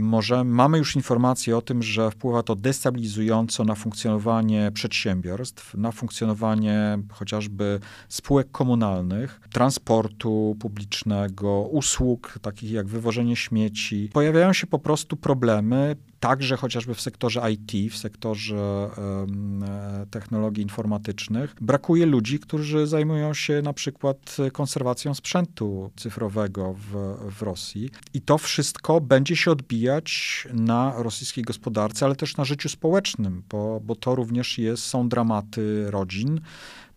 może 0.00 0.44
mamy 0.44 0.78
już 0.78 0.96
informacje 0.96 1.56
o 1.56 1.62
tym, 1.62 1.82
że 1.82 2.10
wpływa 2.10 2.42
to 2.42 2.56
destabilizująco 2.56 3.64
na 3.64 3.74
funkcjonowanie 3.74 4.70
przedsiębiorstw, 4.74 5.74
na 5.74 5.92
funkcjonowanie 5.92 6.98
chociażby 7.12 7.80
spółek 8.08 8.50
komunalnych, 8.50 9.40
transportu 9.52 10.56
publicznego, 10.60 11.68
usług 11.70 12.38
takich 12.42 12.70
jak 12.70 12.86
wywożenie 12.86 13.36
śmieci. 13.36 14.10
Pojawiają 14.12 14.52
się 14.52 14.66
po 14.66 14.78
prostu 14.78 15.16
problemy 15.16 15.96
także 16.20 16.56
chociażby 16.56 16.94
w 16.94 17.00
sektorze 17.00 17.42
IT, 17.52 17.92
w 17.92 17.96
sektorze 17.96 18.56
e, 18.56 20.06
technologii 20.10 20.62
informatycznych, 20.62 21.54
brakuje 21.60 22.06
ludzi, 22.06 22.38
którzy 22.38 22.86
zajmują 22.86 23.34
się 23.34 23.62
na 23.62 23.72
przykład 23.72 24.36
konserwacją 24.52 25.14
sprzętu 25.14 25.90
cyfrowego 25.96 26.74
w, 26.74 27.16
w 27.38 27.42
Rosji. 27.42 27.90
I 28.14 28.20
to 28.20 28.38
wszystko 28.38 29.00
będzie 29.00 29.36
się 29.36 29.50
odbijać 29.50 30.48
na 30.52 30.92
rosyjskiej 30.96 31.44
gospodarce, 31.44 32.06
ale 32.06 32.16
też 32.16 32.36
na 32.36 32.44
życiu 32.44 32.68
społecznym, 32.68 33.42
bo, 33.48 33.80
bo 33.80 33.96
to 33.96 34.14
również 34.14 34.58
jest, 34.58 34.82
są 34.82 35.08
dramaty 35.08 35.90
rodzin, 35.90 36.40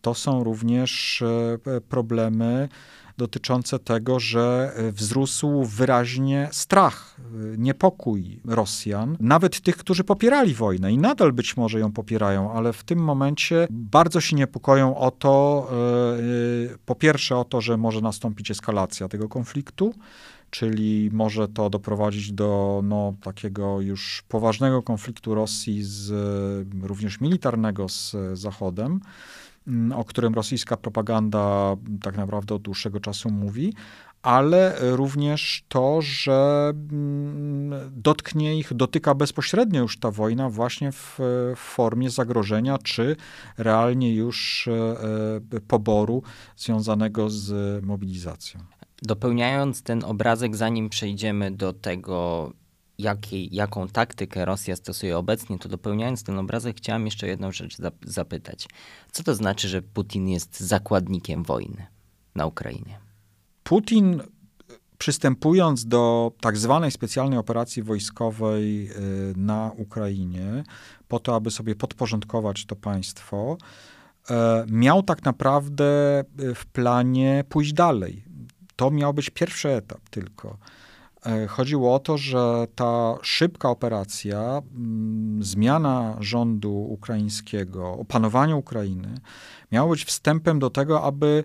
to 0.01 0.13
są 0.13 0.43
również 0.43 1.21
e, 1.67 1.81
problemy 1.81 2.69
dotyczące 3.21 3.79
tego, 3.79 4.19
że 4.19 4.71
e, 4.75 4.91
wzrósł 4.91 5.63
wyraźnie 5.63 6.49
strach, 6.51 7.15
e, 7.19 7.57
niepokój 7.57 8.39
Rosjan, 8.45 9.17
nawet 9.19 9.61
tych, 9.61 9.77
którzy 9.77 10.03
popierali 10.03 10.53
wojnę 10.53 10.91
i 10.91 10.97
nadal 10.97 11.33
być 11.33 11.57
może 11.57 11.79
ją 11.79 11.91
popierają, 11.91 12.53
ale 12.53 12.73
w 12.73 12.83
tym 12.83 12.99
momencie 12.99 13.67
bardzo 13.69 14.21
się 14.21 14.35
niepokoją 14.35 14.97
o 14.97 15.11
to, 15.11 15.67
e, 16.73 16.77
po 16.85 16.95
pierwsze 16.95 17.37
o 17.37 17.43
to, 17.43 17.61
że 17.61 17.77
może 17.77 18.01
nastąpić 18.01 18.51
eskalacja 18.51 19.07
tego 19.07 19.29
konfliktu, 19.29 19.93
czyli 20.49 21.09
może 21.13 21.47
to 21.47 21.69
doprowadzić 21.69 22.31
do 22.31 22.81
no, 22.83 23.13
takiego 23.23 23.81
już 23.81 24.23
poważnego 24.27 24.81
konfliktu 24.81 25.35
Rosji 25.35 25.83
z, 25.83 26.13
również 26.83 27.21
militarnego 27.21 27.89
z 27.89 28.15
Zachodem. 28.33 28.99
Mm, 29.67 29.91
o 29.91 30.03
którym 30.03 30.33
rosyjska 30.33 30.77
propaganda 30.77 31.75
tak 32.01 32.17
naprawdę 32.17 32.55
od 32.55 32.61
dłuższego 32.61 32.99
czasu 32.99 33.29
mówi, 33.29 33.73
ale 34.21 34.75
również 34.79 35.63
to, 35.67 36.01
że 36.01 36.71
mm, 36.73 37.91
dotknie 37.91 38.57
ich, 38.57 38.73
dotyka 38.73 39.15
bezpośrednio 39.15 39.81
już 39.81 39.99
ta 39.99 40.11
wojna 40.11 40.49
właśnie 40.49 40.91
w, 40.91 41.19
w 41.55 41.59
formie 41.59 42.09
zagrożenia, 42.09 42.77
czy 42.77 43.15
realnie 43.57 44.15
już 44.15 44.67
e, 44.67 44.73
e, 45.57 45.61
poboru 45.61 46.23
związanego 46.55 47.29
z 47.29 47.83
mobilizacją. 47.85 48.59
Dopełniając 49.01 49.83
ten 49.83 50.03
obrazek, 50.03 50.55
zanim 50.55 50.89
przejdziemy 50.89 51.51
do 51.51 51.73
tego, 51.73 52.51
jaką 53.51 53.87
taktykę 53.87 54.45
Rosja 54.45 54.75
stosuje 54.75 55.17
obecnie, 55.17 55.59
to 55.59 55.69
dopełniając 55.69 56.23
ten 56.23 56.39
obrazek, 56.39 56.77
chciałem 56.77 57.05
jeszcze 57.05 57.27
jedną 57.27 57.51
rzecz 57.51 57.77
zapytać. 58.05 58.67
Co 59.11 59.23
to 59.23 59.35
znaczy, 59.35 59.67
że 59.67 59.81
Putin 59.81 60.27
jest 60.27 60.59
zakładnikiem 60.59 61.43
wojny 61.43 61.87
na 62.35 62.45
Ukrainie? 62.45 62.99
Putin 63.63 64.21
przystępując 64.97 65.85
do 65.85 66.31
tak 66.41 66.57
zwanej 66.57 66.91
specjalnej 66.91 67.39
operacji 67.39 67.83
wojskowej 67.83 68.89
y, 68.89 68.93
na 69.35 69.71
Ukrainie, 69.77 70.63
po 71.07 71.19
to, 71.19 71.35
aby 71.35 71.51
sobie 71.51 71.75
podporządkować 71.75 72.65
to 72.65 72.75
państwo, 72.75 73.57
e, 74.29 74.65
miał 74.69 75.03
tak 75.03 75.25
naprawdę 75.25 75.83
w 76.55 76.65
planie 76.73 77.43
pójść 77.49 77.73
dalej. 77.73 78.23
To 78.75 78.91
miał 78.91 79.13
być 79.13 79.29
pierwszy 79.29 79.69
etap 79.69 80.09
tylko. 80.09 80.57
E, 81.25 81.47
chodziło 81.47 81.95
o 81.95 81.99
to, 81.99 82.17
że 82.17 82.67
ta 82.75 83.15
szybka 83.21 83.69
operacja, 83.69 84.61
mm, 84.75 85.43
zmiana 85.43 86.17
rządu 86.19 86.73
ukraińskiego, 86.73 87.91
opanowanie 87.91 88.55
Ukrainy, 88.55 89.17
miała 89.71 89.89
być 89.89 90.05
wstępem 90.05 90.59
do 90.59 90.69
tego, 90.69 91.03
aby 91.03 91.43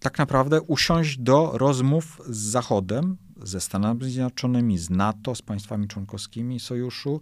tak 0.00 0.18
naprawdę 0.18 0.60
usiąść 0.60 1.18
do 1.18 1.50
rozmów 1.54 2.20
z 2.26 2.38
Zachodem, 2.38 3.16
ze 3.42 3.60
Stanami 3.60 4.04
Zjednoczonymi, 4.04 4.78
z 4.78 4.90
NATO, 4.90 5.34
z 5.34 5.42
państwami 5.42 5.88
członkowskimi 5.88 6.60
sojuszu, 6.60 7.20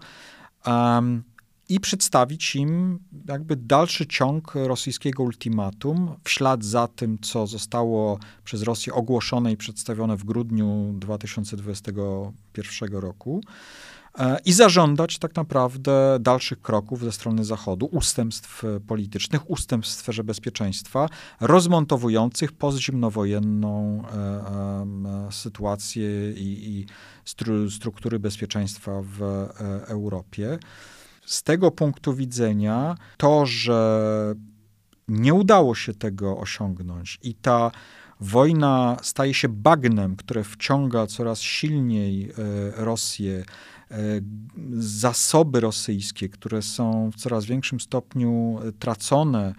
um, 0.66 1.22
i 1.68 1.80
przedstawić 1.80 2.56
im 2.56 2.98
jakby 3.28 3.56
dalszy 3.56 4.06
ciąg 4.06 4.54
rosyjskiego 4.54 5.22
ultimatum 5.22 6.14
w 6.24 6.30
ślad 6.30 6.64
za 6.64 6.88
tym, 6.88 7.18
co 7.18 7.46
zostało 7.46 8.18
przez 8.44 8.62
Rosję 8.62 8.94
ogłoszone 8.94 9.52
i 9.52 9.56
przedstawione 9.56 10.16
w 10.16 10.24
grudniu 10.24 10.94
2021 10.98 12.92
roku 12.92 13.40
e, 14.18 14.38
i 14.44 14.52
zażądać 14.52 15.18
tak 15.18 15.36
naprawdę 15.36 16.18
dalszych 16.20 16.62
kroków 16.62 17.00
ze 17.00 17.12
strony 17.12 17.44
Zachodu, 17.44 17.86
ustępstw 17.86 18.62
politycznych, 18.86 19.50
ustępstw 19.50 19.96
w 19.96 20.00
sferze 20.00 20.24
bezpieczeństwa, 20.24 21.08
rozmontowujących 21.40 22.52
pozimnowojenną 22.52 24.02
e, 24.04 24.08
e, 25.28 25.32
sytuację 25.32 26.32
i, 26.32 26.78
i 26.78 26.86
stru, 27.24 27.70
struktury 27.70 28.18
bezpieczeństwa 28.18 29.02
w 29.02 29.48
Europie 29.86 30.58
z 31.26 31.42
tego 31.42 31.70
punktu 31.70 32.14
widzenia 32.14 32.94
to, 33.16 33.46
że 33.46 34.34
nie 35.08 35.34
udało 35.34 35.74
się 35.74 35.94
tego 35.94 36.38
osiągnąć 36.38 37.18
i 37.22 37.34
ta 37.34 37.70
Wojna 38.20 38.96
staje 39.02 39.34
się 39.34 39.48
bagnem, 39.48 40.16
które 40.16 40.44
wciąga 40.44 41.06
coraz 41.06 41.40
silniej 41.40 42.32
Rosję 42.76 43.44
zasoby 44.78 45.60
rosyjskie, 45.60 46.28
które 46.28 46.62
są 46.62 47.10
w 47.10 47.16
coraz 47.16 47.44
większym 47.44 47.80
stopniu 47.80 48.58
tracone, 48.78 49.54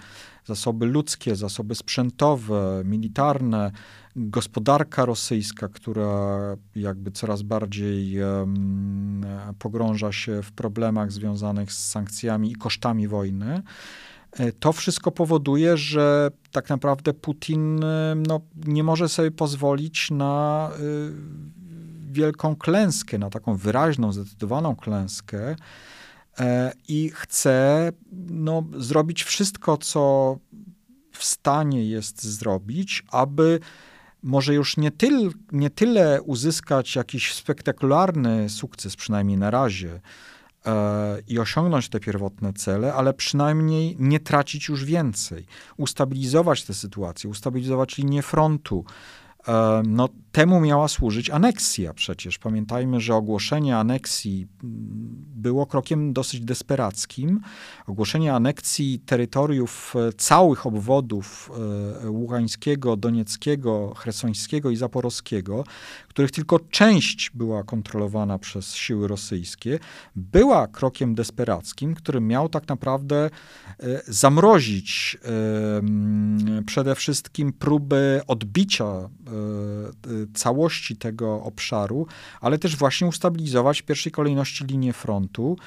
zasoby 0.45 0.85
ludzkie, 0.85 1.35
zasoby 1.35 1.75
sprzętowe, 1.75 2.81
militarne, 2.85 3.71
gospodarka 4.17 5.05
rosyjska, 5.05 5.67
która 5.67 6.39
jakby 6.75 7.11
coraz 7.11 7.41
bardziej 7.41 8.23
um, 8.23 9.25
pogrąża 9.59 10.11
się 10.11 10.41
w 10.41 10.51
problemach 10.51 11.11
związanych 11.11 11.73
z 11.73 11.89
sankcjami 11.89 12.51
i 12.51 12.55
kosztami 12.55 13.07
wojny. 13.07 13.61
E, 14.31 14.51
to 14.51 14.73
wszystko 14.73 15.11
powoduje, 15.11 15.77
że 15.77 16.31
tak 16.51 16.69
naprawdę 16.69 17.13
Putin 17.13 17.79
no, 18.27 18.41
nie 18.65 18.83
może 18.83 19.09
sobie 19.09 19.31
pozwolić 19.31 20.11
na 20.11 20.69
y, 20.79 21.11
wielką 22.11 22.55
klęskę, 22.55 23.17
na 23.17 23.29
taką 23.29 23.55
wyraźną, 23.55 24.11
zdecydowaną 24.11 24.75
klęskę 24.75 25.55
e, 26.39 26.73
i 26.87 27.11
chce 27.13 27.91
no, 28.29 28.63
zrobić 28.77 29.23
wszystko, 29.23 29.77
co 29.77 30.37
w 31.11 31.23
stanie 31.23 31.85
jest 31.85 32.23
zrobić, 32.23 33.03
aby 33.11 33.59
może 34.27 34.53
już 34.53 34.77
nie, 34.77 34.91
tyl, 34.91 35.31
nie 35.51 35.69
tyle 35.69 36.21
uzyskać 36.21 36.95
jakiś 36.95 37.33
spektakularny 37.33 38.49
sukces, 38.49 38.95
przynajmniej 38.95 39.37
na 39.37 39.51
razie, 39.51 40.01
e, 40.65 41.17
i 41.27 41.39
osiągnąć 41.39 41.89
te 41.89 41.99
pierwotne 41.99 42.53
cele, 42.53 42.93
ale 42.93 43.13
przynajmniej 43.13 43.95
nie 43.99 44.19
tracić 44.19 44.67
już 44.67 44.85
więcej. 44.85 45.45
Ustabilizować 45.77 46.63
tę 46.63 46.73
sytuację, 46.73 47.29
ustabilizować 47.29 47.97
linię 47.97 48.21
frontu, 48.21 48.85
E, 49.47 49.81
no, 49.85 50.09
temu 50.37 50.59
miała 50.59 50.87
służyć 50.87 51.29
aneksja 51.29 51.93
przecież. 51.93 52.37
Pamiętajmy, 52.37 52.99
że 52.99 53.15
ogłoszenie 53.15 53.77
aneksji 53.77 54.47
mm, 54.63 54.75
było 55.35 55.65
krokiem 55.65 56.13
dosyć 56.13 56.41
desperackim. 56.41 57.41
Ogłoszenie 57.87 58.33
aneksji 58.33 58.99
terytoriów 58.99 59.93
e, 59.95 60.13
całych 60.13 60.65
obwodów 60.65 61.51
e, 62.03 62.09
Ługańskiego, 62.09 62.97
Donieckiego, 62.97 63.93
Chesońskiego 63.97 64.69
i 64.69 64.75
Zaporowskiego, 64.75 65.63
których 66.07 66.31
tylko 66.31 66.59
część 66.59 67.31
była 67.33 67.63
kontrolowana 67.63 68.39
przez 68.39 68.75
siły 68.75 69.07
rosyjskie, 69.07 69.79
była 70.15 70.67
krokiem 70.67 71.15
desperackim, 71.15 71.95
który 71.95 72.21
miał 72.21 72.49
tak 72.49 72.67
naprawdę 72.67 73.29
zamrozić 74.07 75.17
przede 76.65 76.95
wszystkim 76.95 77.53
próby 77.53 78.21
odbicia 78.27 79.09
E, 80.07 80.26
całości 80.33 80.97
tego 80.97 81.43
obszaru, 81.43 82.07
ale 82.41 82.59
też 82.59 82.75
właśnie 82.75 83.07
ustabilizować 83.07 83.81
w 83.81 83.85
pierwszej 83.85 84.11
kolejności 84.11 84.65
linię 84.65 84.93
frontu. 84.93 85.57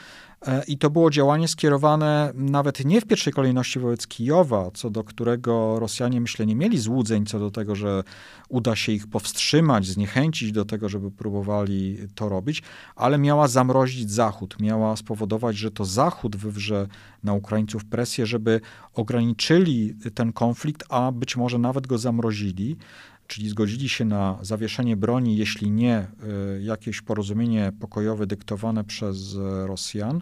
E, 0.47 0.65
I 0.65 0.79
to 0.79 0.91
było 0.91 1.11
działanie 1.11 1.49
skierowane 1.49 2.33
nawet 2.35 2.85
nie 2.85 3.01
w 3.01 3.07
pierwszej 3.07 3.33
kolejności 3.33 3.79
wobec 3.79 4.07
Kijowa, 4.07 4.71
co 4.75 4.91
do 4.91 5.05
którego 5.05 5.79
Rosjanie, 5.81 6.21
myślę, 6.21 6.47
nie 6.47 6.57
mieli 6.57 6.79
złudzeń 6.79 7.27
co 7.27 7.39
do 7.39 7.51
tego, 7.51 7.75
że 7.75 8.05
uda 8.49 8.77
się 8.77 8.93
ich 8.93 9.07
powstrzymać, 9.07 9.87
zniechęcić 9.87 10.53
do 10.53 10.65
tego, 10.65 10.89
żeby 10.89 11.11
próbowali 11.11 11.99
to 12.15 12.29
robić, 12.29 12.63
ale 12.97 13.19
miała 13.19 13.49
zamrozić 13.49 14.11
Zachód, 14.11 14.61
miała 14.61 14.97
spowodować, 14.97 15.57
że 15.57 15.71
to 15.71 15.85
Zachód 15.85 16.37
wywrze 16.37 16.87
na 17.25 17.33
Ukraińców 17.33 17.85
presję, 17.85 18.27
żeby 18.27 18.61
ograniczyli 18.95 19.95
ten 20.15 20.33
konflikt, 20.33 20.85
a 20.89 21.13
być 21.13 21.37
może 21.37 21.59
nawet 21.59 21.87
go 21.87 21.99
zamrozili 21.99 22.77
czyli 23.31 23.49
zgodzili 23.49 23.89
się 23.89 24.05
na 24.05 24.39
zawieszenie 24.43 24.97
broni, 24.97 25.37
jeśli 25.37 25.71
nie 25.71 25.95
e, 25.97 26.07
jakieś 26.61 27.01
porozumienie 27.01 27.73
pokojowe 27.81 28.27
dyktowane 28.27 28.85
przez 28.85 29.37
e, 29.37 29.67
Rosjan, 29.67 30.21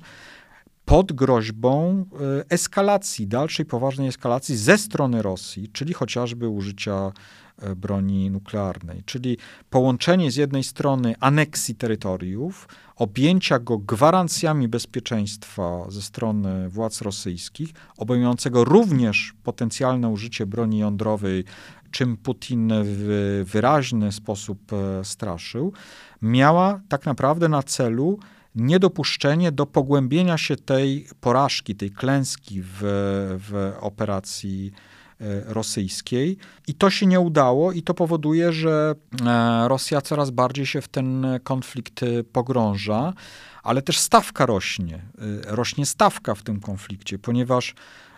pod 0.84 1.12
groźbą 1.12 2.04
e, 2.12 2.50
eskalacji, 2.50 3.26
dalszej 3.26 3.66
poważnej 3.66 4.08
eskalacji 4.08 4.56
ze 4.56 4.78
strony 4.78 5.22
Rosji, 5.22 5.68
czyli 5.72 5.94
chociażby 5.94 6.48
użycia 6.48 7.12
broni 7.76 8.30
nuklearnej, 8.30 9.02
czyli 9.04 9.36
połączenie 9.70 10.30
z 10.30 10.36
jednej 10.36 10.64
strony 10.64 11.14
aneksji 11.20 11.74
terytoriów, 11.74 12.68
objęcia 12.96 13.58
go 13.58 13.78
gwarancjami 13.78 14.68
bezpieczeństwa 14.68 15.86
ze 15.88 16.02
strony 16.02 16.68
władz 16.68 17.02
rosyjskich, 17.02 17.70
obejmującego 17.96 18.64
również 18.64 19.34
potencjalne 19.42 20.08
użycie 20.08 20.46
broni 20.46 20.78
jądrowej 20.78 21.44
czym 21.90 22.16
Putin 22.16 22.72
w 22.84 23.44
wyraźny 23.52 24.12
sposób 24.12 24.72
e, 24.72 25.04
straszył, 25.04 25.72
miała 26.22 26.80
tak 26.88 27.06
naprawdę 27.06 27.48
na 27.48 27.62
celu 27.62 28.18
niedopuszczenie 28.54 29.52
do 29.52 29.66
pogłębienia 29.66 30.38
się 30.38 30.56
tej 30.56 31.06
porażki, 31.20 31.74
tej 31.74 31.90
klęski 31.90 32.62
w, 32.62 32.78
w 33.48 33.72
operacji 33.80 34.72
e, 35.20 35.24
rosyjskiej. 35.54 36.36
I 36.66 36.74
to 36.74 36.90
się 36.90 37.06
nie 37.06 37.20
udało, 37.20 37.72
i 37.72 37.82
to 37.82 37.94
powoduje, 37.94 38.52
że 38.52 38.94
e, 39.26 39.68
Rosja 39.68 40.00
coraz 40.00 40.30
bardziej 40.30 40.66
się 40.66 40.80
w 40.80 40.88
ten 40.88 41.26
konflikt 41.42 42.00
pogrąża, 42.32 43.12
ale 43.62 43.82
też 43.82 43.98
stawka 43.98 44.46
rośnie. 44.46 45.02
Rośnie 45.46 45.86
stawka 45.86 46.34
w 46.34 46.42
tym 46.42 46.60
konflikcie, 46.60 47.18
ponieważ 47.18 47.74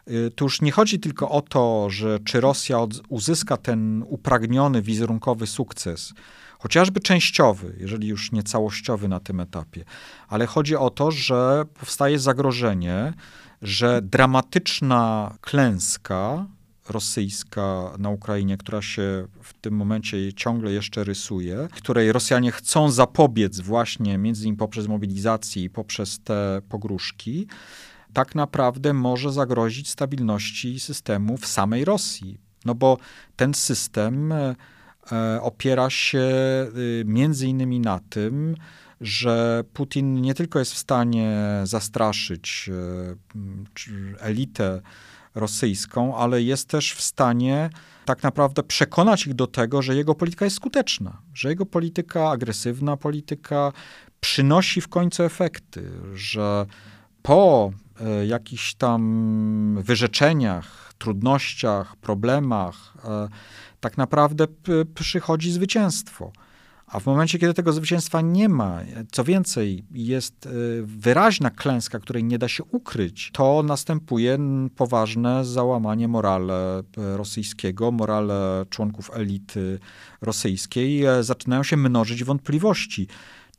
Y, 0.08 0.30
tu 0.30 0.44
już 0.44 0.60
nie 0.60 0.72
chodzi 0.72 1.00
tylko 1.00 1.30
o 1.30 1.42
to, 1.42 1.90
że 1.90 2.18
czy 2.24 2.40
Rosja 2.40 2.78
uzyska 3.08 3.56
ten 3.56 4.04
upragniony 4.06 4.82
wizerunkowy 4.82 5.46
sukces, 5.46 6.12
chociażby 6.58 7.00
częściowy, 7.00 7.76
jeżeli 7.78 8.08
już 8.08 8.32
nie 8.32 8.42
całościowy 8.42 9.08
na 9.08 9.20
tym 9.20 9.40
etapie, 9.40 9.84
ale 10.28 10.46
chodzi 10.46 10.76
o 10.76 10.90
to, 10.90 11.10
że 11.10 11.64
powstaje 11.80 12.18
zagrożenie, 12.18 13.12
że 13.62 14.02
dramatyczna 14.02 15.34
klęska 15.40 16.46
rosyjska 16.88 17.92
na 17.98 18.10
Ukrainie, 18.10 18.56
która 18.56 18.82
się 18.82 19.26
w 19.42 19.54
tym 19.60 19.74
momencie 19.74 20.32
ciągle 20.32 20.72
jeszcze 20.72 21.04
rysuje, 21.04 21.68
której 21.72 22.12
Rosjanie 22.12 22.52
chcą 22.52 22.90
zapobiec 22.90 23.60
właśnie 23.60 24.18
między 24.18 24.42
innymi 24.42 24.56
poprzez 24.56 24.86
mobilizację 24.86 25.64
i 25.64 25.70
poprzez 25.70 26.20
te 26.20 26.62
pogróżki, 26.68 27.46
tak 28.12 28.34
naprawdę 28.34 28.92
może 28.92 29.32
zagrozić 29.32 29.90
stabilności 29.90 30.80
systemu 30.80 31.36
w 31.36 31.46
samej 31.46 31.84
Rosji. 31.84 32.50
No 32.64 32.74
bo 32.74 32.98
ten 33.36 33.54
system 33.54 34.32
e, 34.32 34.56
e, 35.12 35.42
opiera 35.42 35.90
się 35.90 36.20
e, 36.20 36.68
między 37.04 37.46
innymi 37.46 37.80
na 37.80 38.00
tym, 38.10 38.56
że 39.00 39.64
Putin 39.72 40.20
nie 40.20 40.34
tylko 40.34 40.58
jest 40.58 40.72
w 40.72 40.78
stanie 40.78 41.60
zastraszyć 41.64 42.70
elitę 44.18 44.80
rosyjską, 45.34 46.16
ale 46.16 46.42
jest 46.42 46.68
też 46.68 46.92
w 46.92 47.00
stanie 47.00 47.70
tak 48.04 48.22
naprawdę 48.22 48.62
przekonać 48.62 49.26
ich 49.26 49.34
do 49.34 49.46
tego, 49.46 49.82
że 49.82 49.96
jego 49.96 50.14
polityka 50.14 50.44
jest 50.44 50.56
skuteczna, 50.56 51.22
że 51.34 51.48
jego 51.48 51.66
polityka, 51.66 52.30
agresywna 52.30 52.96
polityka 52.96 53.72
przynosi 54.20 54.80
w 54.80 54.88
końcu 54.88 55.22
efekty, 55.22 55.90
że 56.14 56.66
po 57.22 57.72
E, 57.89 57.89
jakichś 58.26 58.74
tam 58.74 59.78
wyrzeczeniach, 59.82 60.80
trudnościach, 61.00 61.96
problemach, 61.96 62.94
e, 63.04 63.28
tak 63.80 63.98
naprawdę 63.98 64.46
przychodzi 64.94 65.52
zwycięstwo. 65.52 66.32
A 66.86 67.00
w 67.00 67.06
momencie, 67.06 67.38
kiedy 67.38 67.54
tego 67.54 67.72
zwycięstwa 67.72 68.20
nie 68.20 68.48
ma, 68.48 68.80
co 69.12 69.24
więcej, 69.24 69.84
jest 69.90 70.46
e, 70.46 70.50
wyraźna 70.82 71.50
klęska, 71.50 71.98
której 71.98 72.24
nie 72.24 72.38
da 72.38 72.48
się 72.48 72.64
ukryć, 72.64 73.30
to 73.32 73.62
następuje 73.62 74.38
poważne 74.76 75.44
załamanie 75.44 76.08
morale 76.08 76.82
rosyjskiego, 76.96 77.92
morale 77.92 78.64
członków 78.70 79.10
elity 79.14 79.78
rosyjskiej. 80.20 81.04
Zaczynają 81.20 81.62
się 81.62 81.76
mnożyć 81.76 82.24
wątpliwości 82.24 83.08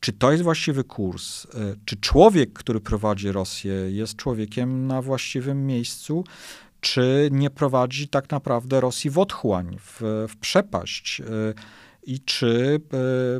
czy 0.01 0.13
to 0.13 0.31
jest 0.31 0.43
właściwy 0.43 0.83
kurs? 0.83 1.45
E, 1.45 1.49
czy 1.85 1.97
człowiek, 1.97 2.53
który 2.53 2.79
prowadzi 2.79 3.31
Rosję, 3.31 3.73
jest 3.73 4.15
człowiekiem 4.15 4.87
na 4.87 5.01
właściwym 5.01 5.65
miejscu? 5.65 6.23
Czy 6.79 7.29
nie 7.31 7.49
prowadzi 7.49 8.07
tak 8.07 8.29
naprawdę 8.29 8.81
Rosji 8.81 9.09
w 9.09 9.19
otchłań, 9.19 9.77
w, 9.79 10.01
w 10.29 10.37
przepaść? 10.37 11.21
E, 11.21 11.23
I 12.03 12.19
czy 12.19 12.81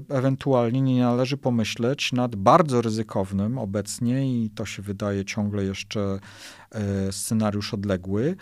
e, 0.09 0.15
ewentualnie 0.15 0.81
nie 0.81 1.01
należy 1.01 1.37
pomyśleć 1.37 2.13
nad 2.13 2.35
bardzo 2.35 2.81
ryzykownym 2.81 3.57
obecnie, 3.57 4.43
i 4.43 4.49
to 4.49 4.65
się 4.65 4.81
wydaje 4.81 5.25
ciągle 5.25 5.63
jeszcze 5.63 6.19
scenariusz 7.11 7.73
odległy, 7.73 8.23
e, 8.29 8.35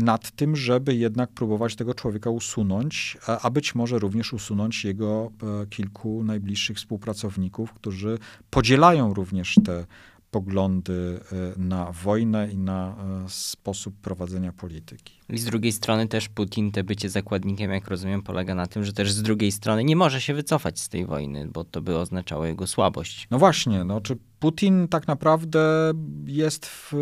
nad 0.00 0.30
tym, 0.30 0.56
żeby 0.56 0.94
jednak 0.94 1.30
próbować 1.30 1.76
tego 1.76 1.94
człowieka 1.94 2.30
usunąć, 2.30 3.18
a 3.42 3.50
być 3.50 3.74
może 3.74 3.98
również 3.98 4.32
usunąć 4.32 4.84
jego 4.84 5.32
e, 5.62 5.66
kilku 5.66 6.24
najbliższych 6.24 6.76
współpracowników, 6.76 7.72
którzy 7.72 8.18
podzielają 8.50 9.14
również 9.14 9.54
te 9.64 9.86
poglądy 10.32 11.20
na 11.56 11.92
wojnę 11.92 12.52
i 12.52 12.58
na 12.58 12.96
sposób 13.28 13.94
prowadzenia 13.96 14.52
polityki. 14.52 15.14
I 15.28 15.38
z 15.38 15.44
drugiej 15.44 15.72
strony 15.72 16.08
też 16.08 16.28
Putin, 16.28 16.72
te 16.72 16.84
bycie 16.84 17.08
zakładnikiem, 17.08 17.70
jak 17.70 17.88
rozumiem, 17.88 18.22
polega 18.22 18.54
na 18.54 18.66
tym, 18.66 18.84
że 18.84 18.92
też 18.92 19.12
z 19.12 19.22
drugiej 19.22 19.52
strony 19.52 19.84
nie 19.84 19.96
może 19.96 20.20
się 20.20 20.34
wycofać 20.34 20.80
z 20.80 20.88
tej 20.88 21.06
wojny, 21.06 21.48
bo 21.48 21.64
to 21.64 21.82
by 21.82 21.98
oznaczało 21.98 22.46
jego 22.46 22.66
słabość. 22.66 23.26
No 23.30 23.38
właśnie, 23.38 23.84
no, 23.84 24.00
czy 24.00 24.16
Putin 24.38 24.88
tak 24.88 25.06
naprawdę 25.06 25.92
jest 26.26 26.66
w, 26.66 26.92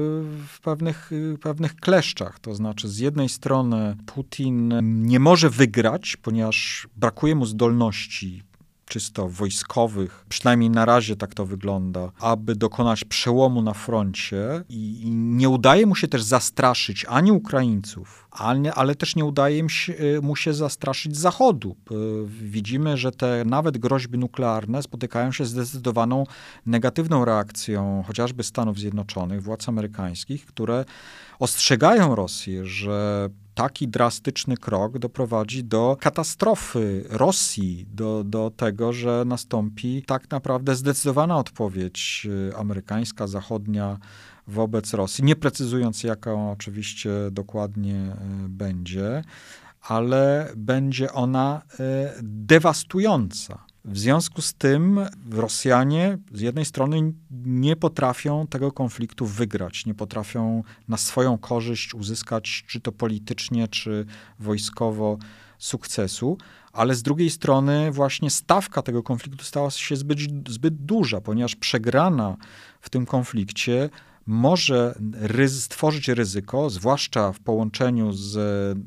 w 0.48 0.60
pewnych, 0.60 1.10
pewnych 1.40 1.76
kleszczach. 1.76 2.38
To 2.38 2.54
znaczy, 2.54 2.88
z 2.88 2.98
jednej 2.98 3.28
strony 3.28 3.96
Putin 4.06 4.74
nie 4.82 5.20
może 5.20 5.50
wygrać, 5.50 6.16
ponieważ 6.16 6.88
brakuje 6.96 7.34
mu 7.34 7.46
zdolności 7.46 8.42
czysto 8.90 9.28
wojskowych, 9.28 10.24
przynajmniej 10.28 10.70
na 10.70 10.84
razie 10.84 11.16
tak 11.16 11.34
to 11.34 11.46
wygląda, 11.46 12.12
aby 12.20 12.56
dokonać 12.56 13.04
przełomu 13.04 13.62
na 13.62 13.74
froncie 13.74 14.64
i, 14.68 15.02
i 15.02 15.10
nie 15.10 15.48
udaje 15.48 15.86
mu 15.86 15.94
się 15.94 16.08
też 16.08 16.22
zastraszyć 16.22 17.06
ani 17.08 17.32
Ukraińców, 17.32 18.28
ani, 18.30 18.68
ale 18.68 18.94
też 18.94 19.16
nie 19.16 19.24
udaje 19.24 19.62
mu 19.62 19.68
się, 19.68 19.94
mu 20.22 20.36
się 20.36 20.54
zastraszyć 20.54 21.16
Zachodu. 21.16 21.76
Widzimy, 22.26 22.96
że 22.96 23.12
te 23.12 23.44
nawet 23.44 23.78
groźby 23.78 24.18
nuklearne 24.18 24.82
spotykają 24.82 25.32
się 25.32 25.44
z 25.46 25.50
zdecydowaną 25.50 26.24
negatywną 26.66 27.24
reakcją 27.24 28.04
chociażby 28.06 28.42
Stanów 28.42 28.78
Zjednoczonych, 28.78 29.42
władz 29.42 29.68
amerykańskich, 29.68 30.46
które 30.46 30.84
ostrzegają 31.38 32.14
Rosję, 32.14 32.66
że 32.66 33.28
taki 33.60 33.88
drastyczny 33.88 34.56
krok 34.56 34.98
doprowadzi 34.98 35.64
do 35.64 35.96
katastrofy 36.00 37.04
Rosji, 37.08 37.86
do, 37.92 38.24
do 38.24 38.50
tego, 38.56 38.92
że 38.92 39.24
nastąpi 39.26 40.02
tak 40.06 40.30
naprawdę 40.30 40.74
zdecydowana 40.76 41.38
odpowiedź 41.38 42.26
y, 42.50 42.56
amerykańska, 42.56 43.26
zachodnia 43.26 43.98
wobec 44.46 44.94
Rosji, 44.94 45.24
nie 45.24 45.36
precyzując, 45.36 46.02
jaka 46.02 46.34
oczywiście 46.34 47.10
dokładnie 47.30 48.16
y, 48.44 48.48
będzie, 48.48 49.24
ale 49.82 50.52
będzie 50.56 51.12
ona 51.12 51.62
y, 51.74 51.76
dewastująca. 52.22 53.69
W 53.84 53.98
związku 53.98 54.42
z 54.42 54.54
tym 54.54 55.00
Rosjanie 55.30 56.18
z 56.32 56.40
jednej 56.40 56.64
strony 56.64 57.12
nie 57.30 57.76
potrafią 57.76 58.46
tego 58.46 58.72
konfliktu 58.72 59.26
wygrać, 59.26 59.86
nie 59.86 59.94
potrafią 59.94 60.62
na 60.88 60.96
swoją 60.96 61.38
korzyść 61.38 61.94
uzyskać, 61.94 62.64
czy 62.66 62.80
to 62.80 62.92
politycznie, 62.92 63.68
czy 63.68 64.06
wojskowo, 64.38 65.18
sukcesu, 65.58 66.38
ale 66.72 66.94
z 66.94 67.02
drugiej 67.02 67.30
strony 67.30 67.92
właśnie 67.92 68.30
stawka 68.30 68.82
tego 68.82 69.02
konfliktu 69.02 69.44
stała 69.44 69.70
się 69.70 69.96
zbyt, 69.96 70.18
zbyt 70.48 70.74
duża, 70.74 71.20
ponieważ 71.20 71.56
przegrana 71.56 72.36
w 72.80 72.90
tym 72.90 73.06
konflikcie 73.06 73.90
może 74.26 74.94
stworzyć 75.48 76.08
ryzyko, 76.08 76.70
zwłaszcza 76.70 77.32
w 77.32 77.40
połączeniu 77.40 78.12
z 78.12 78.38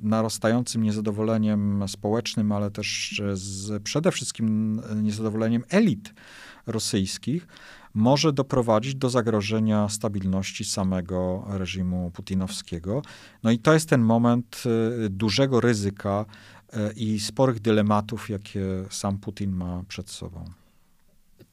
narastającym 0.03 0.83
niezadowoleniem 0.83 1.83
społecznym, 1.87 2.51
ale 2.51 2.71
też 2.71 3.21
z 3.33 3.83
przede 3.83 4.11
wszystkim 4.11 4.81
niezadowoleniem 4.95 5.63
elit 5.69 6.13
rosyjskich, 6.67 7.47
może 7.93 8.33
doprowadzić 8.33 8.95
do 8.95 9.09
zagrożenia 9.09 9.89
stabilności 9.89 10.65
samego 10.65 11.45
reżimu 11.47 12.11
putinowskiego. 12.11 13.01
No 13.43 13.51
i 13.51 13.59
to 13.59 13.73
jest 13.73 13.89
ten 13.89 14.01
moment 14.01 14.63
y, 15.05 15.09
dużego 15.09 15.61
ryzyka 15.61 16.25
y, 16.73 16.93
i 16.95 17.19
sporych 17.19 17.59
dylematów, 17.59 18.29
jakie 18.29 18.65
sam 18.89 19.17
Putin 19.17 19.51
ma 19.51 19.83
przed 19.87 20.09
sobą. 20.09 20.45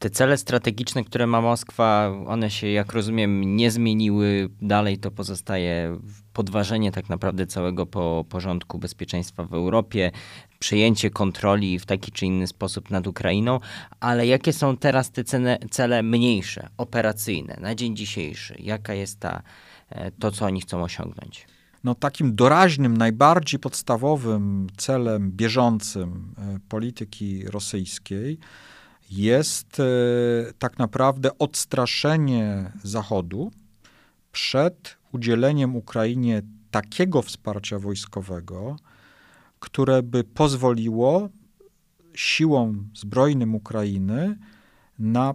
Te 0.01 0.11
cele 0.11 0.37
strategiczne, 0.37 1.05
które 1.05 1.27
ma 1.27 1.41
Moskwa, 1.41 2.13
one 2.27 2.51
się, 2.51 2.67
jak 2.67 2.93
rozumiem, 2.93 3.57
nie 3.57 3.71
zmieniły. 3.71 4.49
Dalej 4.63 4.99
to 4.99 5.11
pozostaje 5.11 5.99
podważenie 6.33 6.93
tak 6.93 7.09
naprawdę 7.09 7.47
całego 7.47 7.87
po 7.87 8.25
porządku 8.29 8.79
bezpieczeństwa 8.79 9.45
w 9.45 9.55
Europie, 9.55 10.11
przejęcie 10.59 11.11
kontroli 11.11 11.79
w 11.79 11.87
taki 11.87 12.13
czy 12.13 12.27
inny 12.27 12.47
sposób 12.47 12.91
nad 12.91 13.07
Ukrainą. 13.07 13.61
Ale 14.01 14.27
jakie 14.27 14.53
są 14.53 14.77
teraz 14.77 15.11
te 15.11 15.25
cele, 15.25 15.59
cele 15.71 16.03
mniejsze, 16.03 16.69
operacyjne, 16.77 17.57
na 17.61 17.75
dzień 17.75 17.97
dzisiejszy? 17.97 18.57
Jaka 18.59 18.95
jest 18.95 19.21
ta, 19.21 19.43
e, 19.89 20.11
to, 20.11 20.31
co 20.31 20.47
oni 20.47 20.61
chcą 20.61 20.83
osiągnąć? 20.83 21.47
no, 21.85 21.95
takim 21.95 22.35
doraźnym, 22.35 22.97
najbardziej 22.97 23.61
podstawowym 23.61 24.67
celem 24.77 25.31
bieżącym 25.33 26.35
e, 26.39 26.59
polityki 26.69 27.45
rosyjskiej 27.47 28.39
jest 29.11 29.81
e, 29.81 29.85
tak 30.59 30.79
naprawdę 30.79 31.39
odstraszenie 31.39 32.73
Zachodu 32.83 33.51
przed 34.33 34.97
udzieleniem 35.13 35.77
Ukrainie 35.77 36.43
takiego 36.71 37.23
wsparcia 37.23 37.79
wojskowego, 37.79 38.77
które 39.61 40.03
by 40.03 40.25
pozwoliło 40.25 41.29
siłom 42.15 42.91
zbrojnym 42.95 43.55
Ukrainy 43.55 44.39
na 44.99 45.35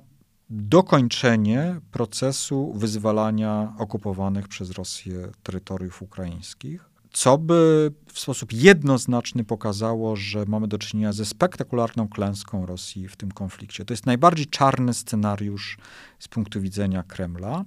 dokończenie 0.50 1.82
procesu 1.92 2.74
wyzwalania 2.74 3.74
okupowanych 3.78 4.48
przez 4.48 4.72
Rosję 4.72 5.32
terytoriów 5.44 6.02
ukraińskich 6.02 6.95
co 7.16 7.38
by 7.38 7.92
w 8.14 8.20
sposób 8.20 8.54
jednoznaczny 8.54 9.44
pokazało, 9.44 10.16
że 10.16 10.46
mamy 10.48 10.68
do 10.68 10.78
czynienia 10.78 11.14
ze 11.14 11.26
spektakularną 11.26 12.08
klęską 12.08 12.66
Rosji 12.66 13.08
w 13.08 13.16
tym 13.16 13.32
konflikcie. 13.32 13.86
To 13.86 13.94
jest 13.94 14.06
najbardziej 14.06 14.46
czarny 14.48 14.94
scenariusz 14.94 15.78
z 16.20 16.28
punktu 16.28 16.62
widzenia 16.62 17.04
Kremla. 17.04 17.66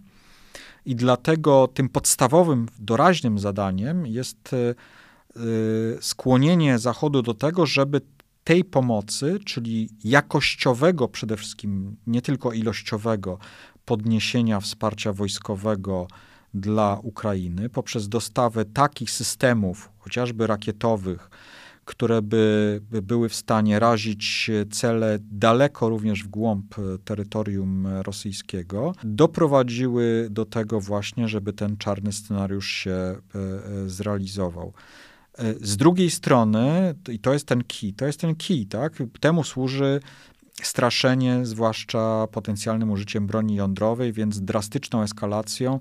I 0.84 0.96
dlatego 0.96 1.68
tym 1.74 1.88
podstawowym, 1.88 2.68
doraźnym 2.78 3.38
zadaniem 3.38 4.06
jest 4.06 4.50
e, 4.52 4.74
skłonienie 6.00 6.78
Zachodu 6.78 7.22
do 7.22 7.34
tego, 7.34 7.66
żeby 7.66 8.00
tej 8.44 8.64
pomocy, 8.64 9.38
czyli 9.44 9.88
jakościowego 10.04 11.08
przede 11.08 11.36
wszystkim, 11.36 11.96
nie 12.06 12.22
tylko 12.22 12.52
ilościowego 12.52 13.38
podniesienia 13.84 14.60
wsparcia 14.60 15.12
wojskowego, 15.12 16.08
dla 16.54 16.98
Ukrainy 17.02 17.68
poprzez 17.68 18.08
dostawę 18.08 18.64
takich 18.64 19.10
systemów, 19.10 19.90
chociażby 19.98 20.46
rakietowych, 20.46 21.30
które 21.88 22.22
by, 22.22 22.80
by, 22.90 23.02
były 23.02 23.28
w 23.28 23.34
stanie 23.34 23.78
razić 23.78 24.50
cele 24.70 25.18
daleko 25.20 25.88
również 25.88 26.24
w 26.24 26.28
głąb 26.28 26.74
terytorium 27.04 27.86
rosyjskiego, 27.86 28.94
doprowadziły 29.04 30.28
do 30.30 30.44
tego 30.44 30.80
właśnie, 30.80 31.28
żeby 31.28 31.52
ten 31.52 31.76
czarny 31.76 32.12
scenariusz 32.12 32.68
się 32.70 32.90
e, 32.90 33.18
e, 33.34 33.88
zrealizował. 33.88 34.72
E, 35.38 35.54
z 35.60 35.76
drugiej 35.76 36.10
strony, 36.10 36.94
i 37.08 37.18
to 37.18 37.32
jest 37.32 37.46
ten 37.46 37.64
key, 37.64 37.92
to 37.92 38.06
jest 38.06 38.20
ten 38.20 38.34
key, 38.34 38.66
tak? 38.66 38.92
Temu 39.20 39.44
służy 39.44 40.00
straszenie, 40.62 41.46
zwłaszcza 41.46 42.26
potencjalnym 42.32 42.90
użyciem 42.90 43.26
broni 43.26 43.54
jądrowej, 43.54 44.12
więc 44.12 44.40
drastyczną 44.40 45.02
eskalacją 45.02 45.80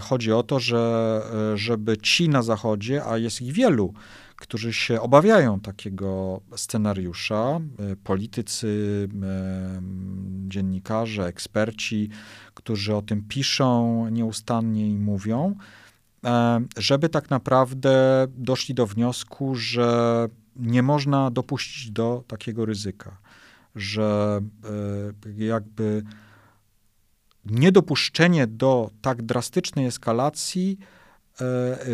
chodzi 0.00 0.32
o 0.32 0.42
to, 0.42 0.60
że 0.60 1.22
e, 1.54 1.56
żeby 1.56 1.96
ci 1.96 2.28
na 2.28 2.42
Zachodzie, 2.42 3.04
a 3.04 3.18
jest 3.18 3.42
ich 3.42 3.52
wielu, 3.52 3.94
którzy 4.36 4.72
się 4.72 5.00
obawiają 5.00 5.60
takiego 5.60 6.40
scenariusza, 6.56 7.60
e, 7.78 7.96
politycy, 7.96 9.08
dziennikarze, 10.48 11.26
eksperci, 11.26 12.08
którzy 12.54 12.94
o 12.94 13.02
tym 13.02 13.22
piszą 13.28 14.08
nieustannie 14.08 14.90
i 14.90 14.98
mówią, 14.98 15.54
żeby 16.76 17.08
tak 17.08 17.30
naprawdę 17.30 18.26
doszli 18.36 18.74
do 18.74 18.86
wniosku, 18.86 19.54
że 19.54 20.28
nie 20.56 20.82
można 20.82 21.30
dopuścić 21.30 21.90
do 21.90 22.24
takiego 22.26 22.64
ryzyka, 22.64 23.18
że 23.74 24.40
jakby 25.36 26.02
niedopuszczenie 27.50 28.46
do 28.46 28.90
tak 29.00 29.22
drastycznej 29.22 29.86
eskalacji 29.86 30.78
e, 31.40 31.44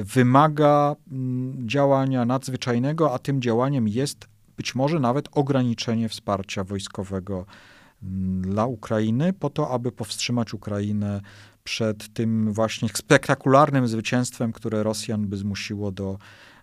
wymaga 0.05 0.97
mm, 1.13 1.69
działania 1.69 2.25
nadzwyczajnego, 2.25 3.15
a 3.15 3.19
tym 3.19 3.43
działaniem 3.43 3.89
jest 3.89 4.29
być 4.57 4.75
może 4.75 5.01
nawet 5.01 5.29
ograniczenie 5.33 6.09
wsparcia 6.09 6.65
wojskowego 6.65 7.47
mm, 8.03 8.43
dla 8.43 8.67
Ukrainy, 8.67 9.33
po 9.33 9.51
to, 9.51 9.71
aby 9.71 9.93
powstrzymać 9.93 10.55
Ukrainę 10.55 11.21
przed 11.65 12.15
tym 12.15 12.53
właśnie 12.53 12.89
spektakularnym 12.89 13.89
zwycięstwem, 13.89 14.53
które 14.53 14.83
Rosjan 14.83 15.27
by 15.27 15.37
zmusiło 15.37 15.93
do, 15.93 16.19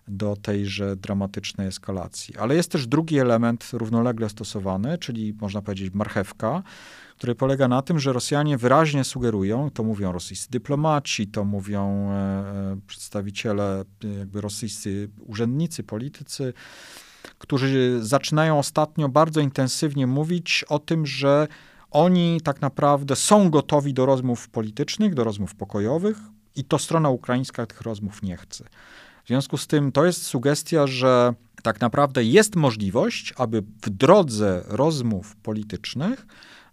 do 0.08 0.36
tejże 0.36 0.96
dramatycznej 0.96 1.66
eskalacji. 1.68 2.36
Ale 2.36 2.54
jest 2.54 2.70
też 2.70 2.86
drugi 2.86 3.18
element 3.18 3.70
równolegle 3.72 4.28
stosowany, 4.28 4.98
czyli 4.98 5.34
można 5.40 5.62
powiedzieć 5.62 5.94
marchewka, 5.94 6.62
który 7.16 7.34
polega 7.34 7.68
na 7.68 7.82
tym, 7.82 7.98
że 7.98 8.12
Rosjanie 8.12 8.58
wyraźnie 8.58 9.04
sugerują, 9.04 9.70
to 9.70 9.82
mówią 9.82 10.12
rosyjscy 10.12 10.50
dyplomaci, 10.50 11.26
to 11.26 11.44
mówią 11.44 12.10
e, 12.10 12.14
e, 12.14 12.76
przedstawiciele, 12.86 13.84
jakby 14.18 14.40
rosyjscy 14.40 15.10
urzędnicy, 15.20 15.82
politycy, 15.82 16.52
którzy 17.38 17.98
zaczynają 18.00 18.58
ostatnio 18.58 19.08
bardzo 19.08 19.40
intensywnie 19.40 20.06
mówić 20.06 20.64
o 20.68 20.78
tym, 20.78 21.06
że 21.06 21.48
oni 21.90 22.40
tak 22.44 22.60
naprawdę 22.60 23.16
są 23.16 23.50
gotowi 23.50 23.94
do 23.94 24.06
rozmów 24.06 24.48
politycznych, 24.48 25.14
do 25.14 25.24
rozmów 25.24 25.54
pokojowych 25.54 26.16
i 26.56 26.64
to 26.64 26.78
strona 26.78 27.10
ukraińska 27.10 27.66
tych 27.66 27.80
rozmów 27.80 28.22
nie 28.22 28.36
chce. 28.36 28.64
W 29.24 29.28
związku 29.28 29.56
z 29.56 29.66
tym 29.66 29.92
to 29.92 30.04
jest 30.04 30.22
sugestia, 30.22 30.86
że 30.86 31.34
tak 31.62 31.80
naprawdę 31.80 32.24
jest 32.24 32.56
możliwość, 32.56 33.34
aby 33.36 33.62
w 33.82 33.90
drodze 33.90 34.64
rozmów 34.66 35.36
politycznych 35.36 36.26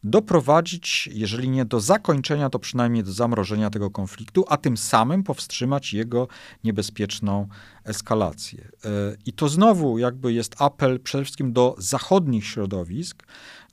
doprowadzić, 0.03 1.09
jeżeli 1.13 1.49
nie 1.49 1.65
do 1.65 1.79
zakończenia, 1.79 2.49
to 2.49 2.59
przynajmniej 2.59 3.03
do 3.03 3.12
zamrożenia 3.12 3.69
tego 3.69 3.89
konfliktu, 3.89 4.45
a 4.47 4.57
tym 4.57 4.77
samym 4.77 5.23
powstrzymać 5.23 5.93
jego 5.93 6.27
niebezpieczną 6.63 7.47
eskalację. 7.83 8.71
E, 8.85 8.89
I 9.25 9.33
to 9.33 9.49
znowu 9.49 9.97
jakby 9.97 10.33
jest 10.33 10.55
apel 10.62 10.99
przede 10.99 11.23
wszystkim 11.23 11.53
do 11.53 11.75
zachodnich 11.77 12.45
środowisk, 12.45 13.23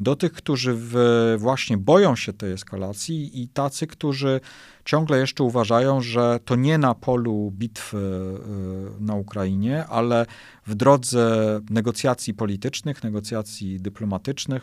do 0.00 0.16
tych, 0.16 0.32
którzy 0.32 0.74
w, 0.76 0.94
właśnie 1.38 1.78
boją 1.78 2.16
się 2.16 2.32
tej 2.32 2.52
eskalacji 2.52 3.42
i 3.42 3.48
tacy, 3.48 3.87
którzy 3.87 4.40
ciągle 4.85 5.18
jeszcze 5.18 5.44
uważają, 5.44 6.00
że 6.00 6.40
to 6.44 6.56
nie 6.56 6.78
na 6.78 6.94
polu 6.94 7.52
bitwy 7.54 7.98
e, 7.98 9.02
na 9.02 9.14
Ukrainie, 9.14 9.87
ale 9.87 10.26
w 10.66 10.74
drodze 10.74 11.61
negocjacji 11.70 12.35
politycznych, 12.35 13.04
negocjacji 13.04 13.80
dyplomatycznych, 13.80 14.62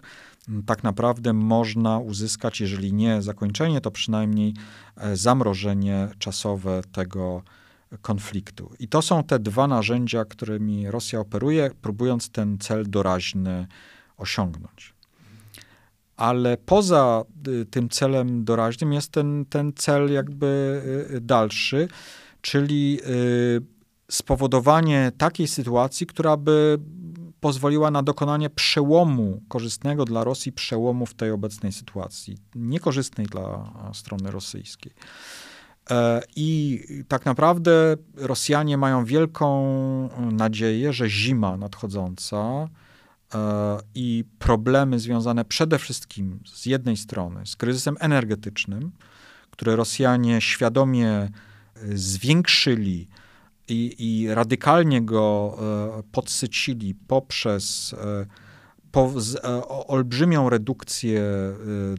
tak 0.65 0.83
naprawdę 0.83 1.33
można 1.33 1.99
uzyskać, 1.99 2.61
jeżeli 2.61 2.93
nie 2.93 3.21
zakończenie, 3.21 3.81
to 3.81 3.91
przynajmniej 3.91 4.53
e, 4.97 5.15
zamrożenie 5.15 6.09
czasowe 6.19 6.81
tego 6.91 7.43
konfliktu. 8.01 8.73
I 8.79 8.87
to 8.87 9.01
są 9.01 9.23
te 9.23 9.39
dwa 9.39 9.67
narzędzia, 9.67 10.25
którymi 10.25 10.91
Rosja 10.91 11.19
operuje, 11.19 11.71
próbując 11.81 12.29
ten 12.29 12.57
cel 12.57 12.89
doraźny 12.89 13.67
osiągnąć. 14.17 14.93
Ale 16.17 16.57
poza 16.57 17.23
y, 17.47 17.65
tym 17.65 17.89
celem 17.89 18.45
doraźnym 18.45 18.93
jest 18.93 19.11
ten, 19.11 19.45
ten 19.49 19.73
cel 19.75 20.11
jakby 20.11 20.81
y, 21.15 21.21
dalszy, 21.21 21.87
czyli 22.41 22.99
y, 23.07 23.61
spowodowanie 24.11 25.11
takiej 25.17 25.47
sytuacji, 25.47 26.07
która 26.07 26.37
by 26.37 26.79
pozwoliła 27.39 27.91
na 27.91 28.03
dokonanie 28.03 28.49
przełomu 28.49 29.41
korzystnego 29.47 30.05
dla 30.05 30.23
Rosji, 30.23 30.51
przełomu 30.51 31.05
w 31.05 31.13
tej 31.13 31.31
obecnej 31.31 31.71
sytuacji, 31.71 32.37
niekorzystnej 32.55 33.27
dla 33.27 33.73
strony 33.93 34.31
rosyjskiej. 34.31 34.93
E, 35.89 36.21
I 36.35 36.79
tak 37.07 37.25
naprawdę 37.25 37.71
Rosjanie 38.15 38.77
mają 38.77 39.05
wielką 39.05 39.63
nadzieję, 40.31 40.93
że 40.93 41.09
zima 41.09 41.57
nadchodząca 41.57 42.69
i 43.95 44.23
problemy 44.39 44.99
związane 44.99 45.45
przede 45.45 45.79
wszystkim 45.79 46.39
z 46.45 46.65
jednej 46.65 46.97
strony 46.97 47.45
z 47.45 47.55
kryzysem 47.55 47.95
energetycznym, 47.99 48.91
które 49.51 49.75
Rosjanie 49.75 50.41
świadomie 50.41 51.09
e, 51.09 51.29
zwiększyli 51.93 53.07
i, 53.67 53.95
i 53.99 54.33
radykalnie 54.33 55.01
go 55.01 55.57
e, 55.99 56.03
podsycili 56.11 56.95
poprzez 57.07 57.93
e, 57.93 58.25
po, 58.93 59.21
z, 59.21 59.35
e, 59.35 59.67
olbrzymią 59.67 60.49
redukcję 60.49 61.21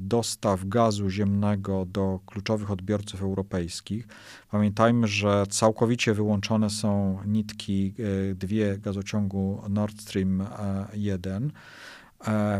dostaw 0.00 0.64
gazu 0.64 1.10
ziemnego 1.10 1.84
do 1.84 2.20
kluczowych 2.26 2.70
odbiorców 2.70 3.22
europejskich. 3.22 4.08
Pamiętajmy, 4.50 5.06
że 5.06 5.46
całkowicie 5.50 6.14
wyłączone 6.14 6.70
są 6.70 7.18
nitki 7.26 7.94
dwie 8.34 8.78
gazociągu 8.78 9.62
Nord 9.68 10.00
Stream 10.00 10.46
1. 10.94 11.52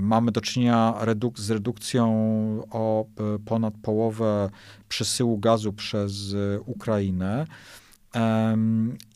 Mamy 0.01 0.33
do 0.33 0.41
czynienia 0.41 0.95
reduk 1.01 1.39
z 1.39 1.51
redukcją 1.51 2.07
o 2.71 3.07
ponad 3.45 3.75
połowę 3.83 4.51
przesyłu 4.89 5.39
gazu 5.39 5.73
przez 5.73 6.35
Ukrainę. 6.67 7.47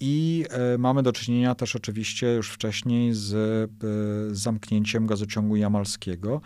I 0.01 0.45
e, 0.51 0.79
mamy 0.79 1.03
do 1.03 1.13
czynienia 1.13 1.55
też 1.55 1.77
oczywiście 1.77 2.35
już 2.35 2.51
wcześniej 2.51 3.15
z 3.15 3.35
e, 3.35 3.69
zamknięciem 4.35 5.07
gazociągu 5.07 5.57
jamalskiego. 5.57 6.41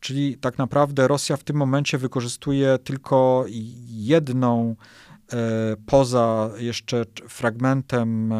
Czyli 0.00 0.36
tak 0.36 0.58
naprawdę 0.58 1.08
Rosja 1.08 1.36
w 1.36 1.44
tym 1.44 1.56
momencie 1.56 1.98
wykorzystuje 1.98 2.78
tylko 2.78 3.44
jedną 3.88 4.76
E, 5.32 5.76
poza 5.86 6.50
jeszcze 6.58 7.04
fragmentem 7.28 8.34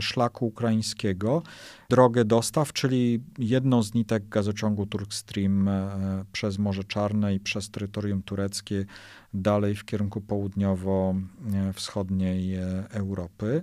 szlaku 0.00 0.46
ukraińskiego, 0.46 1.42
drogę 1.90 2.24
dostaw, 2.24 2.72
czyli 2.72 3.20
jedną 3.38 3.82
z 3.82 3.94
nitek 3.94 4.28
gazociągu 4.28 4.86
Turkstream 4.86 5.70
przez 6.32 6.58
Morze 6.58 6.84
Czarne 6.84 7.34
i 7.34 7.40
przez 7.40 7.70
terytorium 7.70 8.22
tureckie 8.22 8.84
dalej 9.34 9.74
w 9.74 9.84
kierunku 9.84 10.20
południowo-wschodniej 10.20 12.56
Europy. 12.90 13.62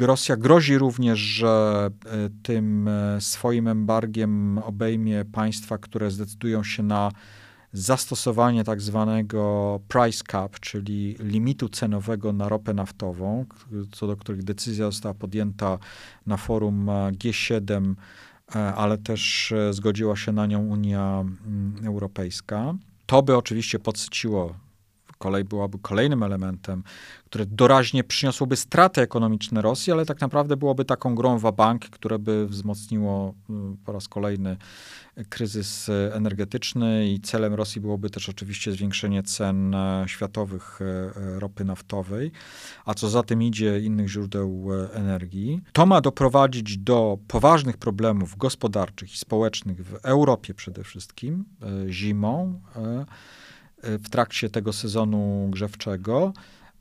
Rosja 0.00 0.36
grozi 0.36 0.78
również, 0.78 1.18
że 1.18 1.90
tym 2.42 2.90
swoim 3.20 3.68
embargiem 3.68 4.58
obejmie 4.58 5.24
państwa, 5.24 5.78
które 5.78 6.10
zdecydują 6.10 6.64
się 6.64 6.82
na 6.82 7.10
zastosowanie 7.76 8.64
tak 8.64 8.80
zwanego 8.80 9.80
price 9.88 10.24
cap, 10.30 10.60
czyli 10.60 11.16
limitu 11.20 11.68
cenowego 11.68 12.32
na 12.32 12.48
ropę 12.48 12.74
naftową, 12.74 13.44
co 13.92 14.06
do 14.06 14.16
których 14.16 14.42
decyzja 14.42 14.84
została 14.84 15.14
podjęta 15.14 15.78
na 16.26 16.36
forum 16.36 16.86
G7, 17.12 17.94
e, 18.54 18.74
ale 18.74 18.98
też 18.98 19.52
e, 19.52 19.72
zgodziła 19.72 20.16
się 20.16 20.32
na 20.32 20.46
nią 20.46 20.66
Unia 20.66 21.20
mm, 21.20 21.86
Europejska. 21.86 22.74
To 23.06 23.22
by 23.22 23.36
oczywiście 23.36 23.78
podsyciło 23.78 24.54
kolej 25.18 25.44
byłaby 25.44 25.78
kolejnym 25.82 26.22
elementem, 26.22 26.82
które 27.24 27.46
doraźnie 27.46 28.04
przyniosłoby 28.04 28.56
straty 28.56 29.00
ekonomiczne 29.00 29.62
Rosji, 29.62 29.92
ale 29.92 30.06
tak 30.06 30.20
naprawdę 30.20 30.56
byłoby 30.56 30.84
taką 30.84 31.14
grą 31.14 31.38
bank, 31.38 31.84
które 31.90 32.18
by 32.18 32.46
wzmocniło 32.46 33.34
y, 33.50 33.52
po 33.84 33.92
raz 33.92 34.08
kolejny 34.08 34.56
kryzys 35.28 35.90
energetyczny 36.12 37.08
i 37.08 37.20
celem 37.20 37.54
Rosji 37.54 37.80
byłoby 37.80 38.10
też 38.10 38.28
oczywiście 38.28 38.72
zwiększenie 38.72 39.22
cen 39.22 39.74
e, 39.74 40.04
światowych 40.06 40.80
e, 40.80 40.84
e, 40.84 41.40
ropy 41.40 41.64
naftowej, 41.64 42.32
a 42.84 42.94
co 42.94 43.08
za 43.08 43.22
tym 43.22 43.42
idzie 43.42 43.80
innych 43.80 44.08
źródeł 44.08 44.68
energii. 44.92 45.60
To 45.72 45.86
ma 45.86 46.00
doprowadzić 46.00 46.78
do 46.78 47.18
poważnych 47.28 47.76
problemów 47.76 48.36
gospodarczych 48.36 49.14
i 49.14 49.16
społecznych 49.16 49.84
w 49.84 49.94
Europie 49.94 50.54
przede 50.54 50.84
wszystkim 50.84 51.44
zimą 51.88 52.60
w 54.04 54.10
trakcie 54.10 54.50
tego 54.50 54.72
sezonu 54.72 55.48
grzewczego 55.50 56.32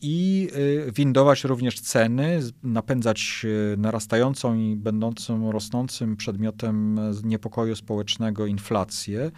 i 0.01 0.49
y, 0.87 0.91
windować 0.91 1.43
również 1.43 1.79
ceny, 1.79 2.39
napędzać 2.63 3.41
y, 3.43 3.77
narastającą 3.77 4.55
i 4.55 4.75
będącą 4.75 5.51
rosnącym 5.51 6.17
przedmiotem 6.17 6.99
niepokoju 7.23 7.75
społecznego 7.75 8.45
inflację. 8.45 9.31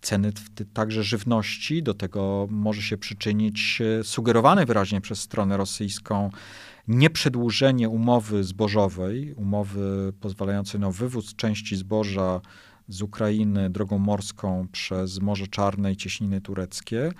Ceny 0.00 0.32
także 0.72 1.02
żywności, 1.02 1.82
do 1.82 1.94
tego 1.94 2.46
może 2.50 2.82
się 2.82 2.96
przyczynić 2.96 3.82
y, 4.00 4.04
sugerowane 4.04 4.66
wyraźnie 4.66 5.00
przez 5.00 5.20
stronę 5.20 5.56
rosyjską 5.56 6.30
nieprzedłużenie 6.88 7.88
umowy 7.88 8.44
zbożowej, 8.44 9.34
umowy 9.34 10.12
pozwalającej 10.20 10.80
na 10.80 10.90
wywóz 10.90 11.34
części 11.34 11.76
zboża 11.76 12.40
z 12.88 13.02
Ukrainy 13.02 13.70
drogą 13.70 13.98
morską 13.98 14.66
przez 14.72 15.20
Morze 15.20 15.46
Czarne 15.46 15.92
i 15.92 15.96
cieśniny 15.96 16.40
tureckie 16.40 17.12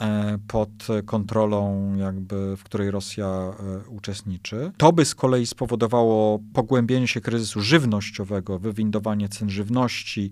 e, 0.00 0.38
pod 0.48 0.70
kontrolą, 1.06 1.94
jakby, 1.96 2.56
w 2.56 2.62
której 2.62 2.90
Rosja 2.90 3.26
e, 3.26 3.88
uczestniczy. 3.88 4.72
To 4.76 4.92
by 4.92 5.04
z 5.04 5.14
kolei 5.14 5.46
spowodowało 5.46 6.38
pogłębienie 6.52 7.08
się 7.08 7.20
kryzysu 7.20 7.60
żywnościowego, 7.60 8.58
wywindowanie 8.58 9.28
cen 9.28 9.50
żywności, 9.50 10.30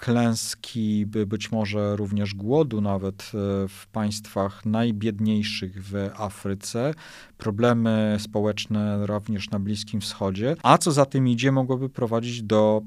klęski, 0.00 1.06
być 1.06 1.52
może 1.52 1.96
również 1.96 2.34
głodu 2.34 2.80
nawet 2.80 3.22
e, 3.22 3.68
w 3.68 3.86
państwach 3.92 4.66
najbiedniejszych 4.66 5.84
w 5.84 6.10
Afryce, 6.16 6.94
problemy 7.40 8.16
społeczne 8.18 9.06
również 9.06 9.50
na 9.50 9.58
Bliskim 9.58 10.00
Wschodzie, 10.00 10.56
a 10.62 10.78
co 10.78 10.92
za 10.92 11.06
tym 11.06 11.28
idzie, 11.28 11.52
mogłoby 11.52 11.88
prowadzić 11.88 12.42
do 12.42 12.82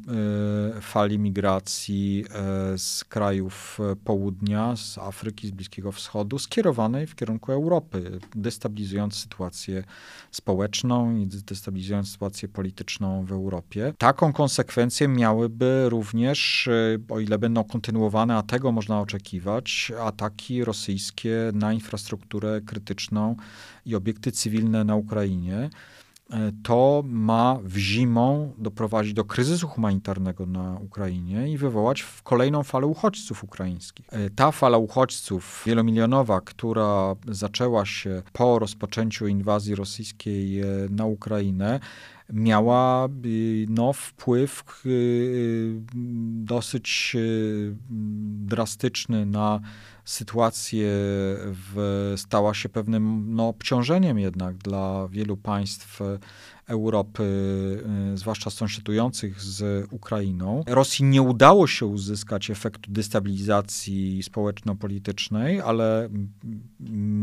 y, 0.78 0.82
fali 0.82 1.20
migracji 1.20 2.26
y, 2.74 2.78
z 2.78 3.04
krajów 3.04 3.80
południa, 4.04 4.76
z 4.76 4.98
Afryki, 4.98 5.48
z 5.48 5.52
Bliskiego 5.52 5.92
Wschodu, 5.92 6.40
skierowanej 6.40 7.08
w 7.08 7.16
kierunku 7.16 7.52
Europy, 7.52 8.20
destabilizując 8.36 9.16
sytuację 9.16 9.84
społeczną 10.32 11.18
i 11.18 11.28
destabilizując 11.28 12.12
sytuację 12.12 12.48
polityczną 12.48 13.26
w 13.26 13.32
Europie. 13.32 13.94
Taką 13.98 14.34
konsekwencję 14.34 15.08
miałyby 15.08 15.86
również 15.90 16.70
o 17.10 17.20
ile 17.20 17.38
będą 17.38 17.64
kontynuowane, 17.64 18.36
a 18.36 18.44
tego 18.44 18.72
można 18.72 19.02
oczekiwać, 19.02 19.92
ataki 20.02 20.66
rosyjskie 20.66 21.36
na 21.54 21.74
infrastrukturę 21.74 22.62
krytyczną 22.62 23.36
i 23.86 23.96
obiekty 23.96 24.32
cywilne 24.32 24.84
na 24.84 24.96
Ukrainie. 24.96 25.70
e, 26.30 26.52
to 26.64 27.04
ma 27.06 27.60
w 27.64 27.78
zimą 27.78 28.54
doprowadzić 28.58 29.14
do 29.14 29.24
kryzysu 29.24 29.68
humanitarnego 29.68 30.46
na 30.46 30.78
Ukrainie 30.80 31.50
i 31.52 31.58
wywołać 31.58 32.06
kolejną 32.24 32.64
falę 32.64 32.88
uchodźców 32.88 33.44
ukraińskich. 33.44 34.06
E, 34.12 34.30
ta 34.30 34.52
fala 34.52 34.78
uchodźców 34.78 35.64
wielomilionowa, 35.66 36.42
która 36.42 37.16
zaczęła 37.28 37.86
się 37.86 38.24
po 38.34 38.60
rozpoczęciu 38.60 39.28
inwazji 39.28 39.76
rosyjskiej 39.76 40.62
e, 40.62 40.66
na 40.90 41.06
Ukrainę, 41.06 41.80
miała 42.30 43.10
no, 43.70 43.94
wpływ 43.94 44.64
dosyć 46.44 47.18
drastyczny 48.46 49.26
na 49.26 49.60
sytuację 50.06 50.88
w, 51.44 52.14
stała 52.18 52.54
się 52.54 52.70
pewnym 52.70 53.36
no, 53.36 53.48
obciążeniem 53.48 54.20
jednak 54.20 54.58
dla 54.58 55.08
wielu 55.08 55.38
państw 55.38 56.00
Europy, 56.68 57.24
y, 58.14 58.18
zwłaszcza 58.18 58.50
sąsiadujących 58.50 59.42
z 59.42 59.88
Ukrainą. 59.92 60.64
Rosji 60.68 61.06
nie 61.06 61.22
udało 61.22 61.68
się 61.68 61.86
uzyskać 61.86 62.50
efektu 62.50 62.92
destabilizacji 62.92 64.24
społeczno-politycznej, 64.24 65.62
ale 65.62 66.10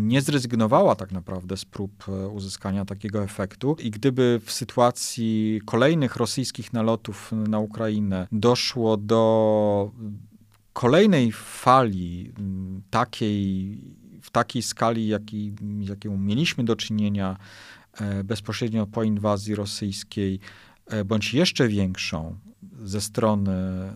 nie 0.07 0.23
zrezygnowała 0.23 0.95
tak 0.95 1.13
naprawdę 1.13 1.57
z 1.57 1.65
prób 1.65 2.05
uzyskania 2.33 2.85
takiego 2.85 3.23
efektu. 3.23 3.77
I 3.79 3.91
gdyby 3.91 4.41
w 4.45 4.53
sytuacji 4.53 5.61
kolejnych 5.65 6.17
rosyjskich 6.17 6.73
nalotów 6.73 7.33
na 7.33 7.59
Ukrainę 7.59 8.29
doszło 8.33 8.97
do 8.97 9.91
kolejnej 10.73 11.33
fali 11.33 12.33
mm, 12.39 12.83
takiej, 12.91 13.79
w 14.23 14.31
takiej 14.31 14.63
skali, 14.63 15.09
jaki, 15.09 15.53
jaką 15.81 16.17
mieliśmy 16.17 16.65
do 16.65 16.77
czynienia 16.77 17.37
bezpośrednio 18.25 18.87
po 18.87 19.03
inwazji 19.03 19.55
rosyjskiej, 19.55 20.41
e, 20.87 21.05
bądź 21.05 21.35
jeszcze 21.35 21.69
większą 21.69 22.39
ze 22.83 23.01
strony 23.01 23.53
e, 23.53 23.93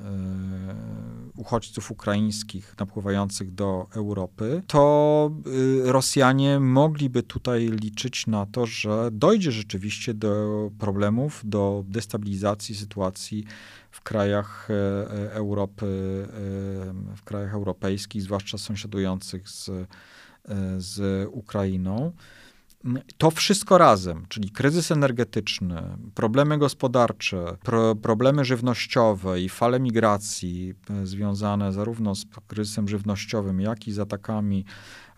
uchodźców 1.36 1.90
ukraińskich 1.90 2.74
napływających 2.78 3.54
do 3.54 3.86
Europy, 3.94 4.62
to 4.66 5.30
Rosjanie 5.84 6.60
mogliby 6.60 7.22
tutaj 7.22 7.68
liczyć 7.68 8.26
na 8.26 8.46
to, 8.46 8.66
że 8.66 9.08
dojdzie 9.12 9.52
rzeczywiście 9.52 10.14
do 10.14 10.70
problemów, 10.78 11.40
do 11.44 11.84
destabilizacji 11.88 12.74
sytuacji 12.74 13.44
w 13.94 14.00
krajach 14.00 14.68
e, 14.70 14.74
e, 14.74 15.32
Europy, 15.32 15.86
e, 15.86 17.16
w 17.16 17.22
krajach 17.24 17.54
europejskich, 17.54 18.22
zwłaszcza 18.22 18.58
sąsiadujących 18.58 19.48
z, 19.48 19.70
z 20.78 21.28
Ukrainą. 21.32 22.12
To 23.18 23.30
wszystko 23.30 23.78
razem, 23.78 24.26
czyli 24.28 24.50
kryzys 24.50 24.90
energetyczny, 24.90 25.82
problemy 26.14 26.58
gospodarcze, 26.58 27.56
pro, 27.62 27.94
problemy 27.94 28.44
żywnościowe 28.44 29.40
i 29.40 29.48
fale 29.48 29.80
migracji 29.80 30.74
związane 31.04 31.72
zarówno 31.72 32.14
z 32.14 32.26
kryzysem 32.46 32.88
żywnościowym, 32.88 33.60
jak 33.60 33.88
i 33.88 33.92
z 33.92 33.98
atakami 33.98 34.64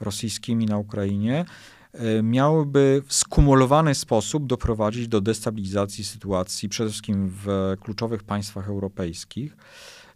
rosyjskimi 0.01 0.67
na 0.67 0.79
Ukrainie, 0.79 1.45
E, 1.97 2.23
miałyby 2.23 3.03
w 3.07 3.15
skumulowany 3.15 3.95
sposób 3.95 4.47
doprowadzić 4.47 5.09
do 5.09 5.21
destabilizacji 5.21 6.05
sytuacji, 6.05 6.69
przede 6.69 6.91
wszystkim 6.91 7.29
w 7.45 7.75
kluczowych 7.81 8.23
państwach 8.23 8.69
europejskich, 8.69 9.57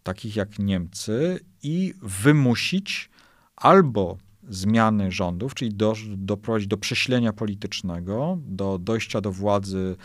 takich 0.03 0.37
jak 0.37 0.59
Niemcy, 0.59 1.41
i 1.63 1.95
wymusić 2.03 3.11
albo 3.57 4.19
zmiany 4.49 5.13
rządów, 5.13 5.55
czyli 5.55 5.75
do, 5.75 5.95
doprowadzić 6.17 6.69
do 6.69 6.77
prześlenia 6.77 7.33
politycznego, 7.33 8.39
do 8.47 8.79
dojścia 8.79 9.21
do 9.21 9.33
władzy 9.33 9.97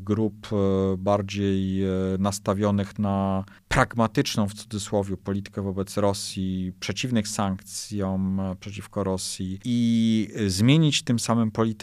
grup 0.00 0.46
e, 0.52 0.96
bardziej 0.96 1.84
e, 1.84 1.88
nastawionych 2.18 2.98
na 2.98 3.44
pragmatyczną, 3.68 4.48
w 4.48 4.54
cudzysłowie, 4.54 5.16
politykę 5.16 5.62
wobec 5.62 5.96
Rosji, 5.96 6.72
przeciwnych 6.80 7.28
sankcjom 7.28 8.40
e, 8.40 8.56
przeciwko 8.56 9.04
Rosji 9.04 9.60
i 9.64 10.28
zmienić 10.46 11.02
tym 11.02 11.18
samym 11.18 11.50
politykę 11.50 11.76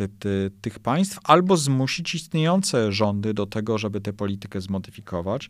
tych 0.62 0.80
państw, 0.80 1.20
albo 1.24 1.58
zmusić 1.58 2.16
istniejące 2.16 2.92
rządy 2.92 3.34
do 3.34 3.46
tego, 3.46 3.78
żeby 3.78 4.02
tę 4.02 4.14
politykę 4.14 4.62
zmodyfikować, 4.62 5.50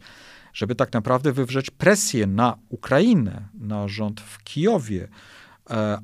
żeby 0.54 0.76
tak 0.76 0.94
naprawdę 0.94 1.32
wywrzeć 1.32 1.70
presję 1.70 2.28
na 2.28 2.58
Ukrainę, 2.70 3.48
na 3.54 3.88
rząd 3.88 4.22
w 4.22 4.44
Kijowie, 4.44 5.08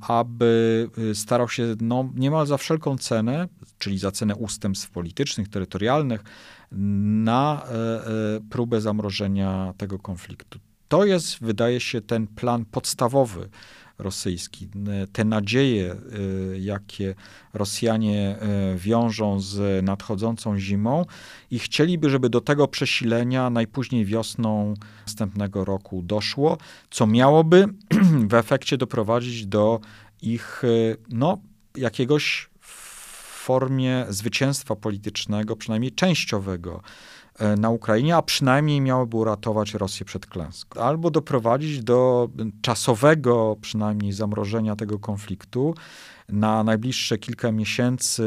aby 0.07 0.89
y, 0.97 1.15
starał 1.15 1.49
się 1.49 1.75
no, 1.81 2.09
niemal 2.15 2.47
za 2.47 2.57
wszelką 2.57 2.97
cenę, 2.97 3.47
czyli 3.77 3.97
za 3.97 4.11
cenę 4.11 4.35
ustępstw 4.35 4.89
politycznych, 4.89 5.49
terytorialnych, 5.49 6.23
na 6.71 7.63
e, 7.63 7.75
e, 7.75 8.39
próbę 8.49 8.81
zamrożenia 8.81 9.73
tego 9.77 9.99
konfliktu. 9.99 10.59
To 10.87 11.05
jest, 11.05 11.39
wydaje 11.41 11.79
się, 11.79 12.01
ten 12.01 12.27
plan 12.27 12.65
podstawowy 12.65 13.49
rosyjski. 13.99 14.69
Te 15.11 15.25
nadzieje, 15.25 15.95
y, 16.53 16.59
jakie 16.59 17.15
Rosjanie 17.53 18.37
y, 18.73 18.77
wiążą 18.77 19.39
z 19.39 19.85
nadchodzącą 19.85 20.59
zimą 20.59 21.05
i 21.51 21.59
chcieliby, 21.59 22.09
żeby 22.09 22.29
do 22.29 22.41
tego 22.41 22.67
przesilenia 22.67 23.49
najpóźniej 23.49 24.05
wiosną 24.05 24.73
następnego 25.07 25.65
roku 25.65 26.01
doszło, 26.01 26.57
co 26.89 27.07
miałoby 27.07 27.65
w 28.29 28.33
efekcie 28.33 28.77
doprowadzić 28.77 29.45
do 29.45 29.79
ich 30.21 30.63
y, 30.63 30.97
no, 31.09 31.37
jakiegoś 31.75 32.49
formie 33.49 34.05
zwycięstwa 34.09 34.75
politycznego, 34.75 35.55
przynajmniej 35.55 35.91
częściowego 35.91 36.81
na 37.57 37.69
Ukrainie, 37.69 38.15
a 38.15 38.21
przynajmniej 38.21 38.81
miałoby 38.81 39.17
uratować 39.17 39.73
Rosję 39.73 40.05
przed 40.05 40.25
klęską. 40.25 40.81
Albo 40.81 41.11
doprowadzić 41.11 41.83
do 41.83 42.29
czasowego 42.61 43.55
przynajmniej 43.61 44.13
zamrożenia 44.13 44.75
tego 44.75 44.99
konfliktu, 44.99 45.75
na 46.31 46.63
najbliższe 46.63 47.17
kilka 47.17 47.51
miesięcy, 47.51 48.23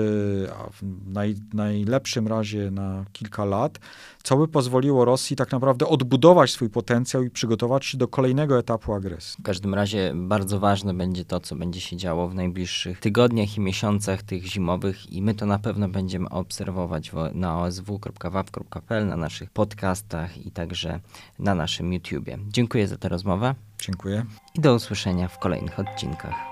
a 0.59 0.71
w 0.71 0.83
naj, 1.07 1.35
najlepszym 1.55 2.29
razie 2.29 2.71
na 2.71 3.05
kilka 3.13 3.45
lat, 3.45 3.79
co 4.23 4.37
by 4.37 4.49
pozwoliło 4.49 5.05
Rosji 5.05 5.37
tak 5.37 5.53
naprawdę 5.53 5.87
odbudować 5.87 6.51
swój 6.51 6.71
potencjał 6.71 7.23
i 7.23 7.31
przygotować 7.31 7.87
się 7.87 7.99
do 7.99 8.09
kolejnego 8.09 8.59
etapu 8.59 8.95
agresji. 8.95 9.37
W 9.43 9.43
każdym 9.45 9.75
razie 9.75 10.13
bardzo 10.15 10.61
ważne 10.61 10.95
będzie 10.95 11.25
to, 11.25 11.41
co 11.41 11.57
będzie 11.57 11.81
się 11.81 11.97
działo 11.97 12.29
w 12.29 12.35
najbliższych 12.35 13.01
tygodniach 13.01 13.57
i 13.57 13.61
miesiącach 13.61 14.23
tych 14.23 14.47
zimowych 14.47 15.13
i 15.13 15.23
my 15.23 15.35
to 15.35 15.47
na 15.47 15.59
pewno 15.59 15.89
będziemy 15.89 16.29
obserwować 16.29 17.13
na 17.35 17.61
osw.waw.pl, 17.61 19.07
na 19.07 19.17
naszych 19.17 19.51
podcastach 19.51 20.47
i 20.47 20.51
także 20.51 21.01
na 21.39 21.55
naszym 21.55 21.93
YouTubie. 21.93 22.39
Dziękuję 22.49 22.89
za 22.89 22.97
tę 22.97 23.09
rozmowę. 23.09 23.55
Dziękuję. 23.79 24.25
I 24.55 24.61
do 24.61 24.75
usłyszenia 24.75 25.29
w 25.29 25.39
kolejnych 25.39 25.79
odcinkach. 25.79 26.52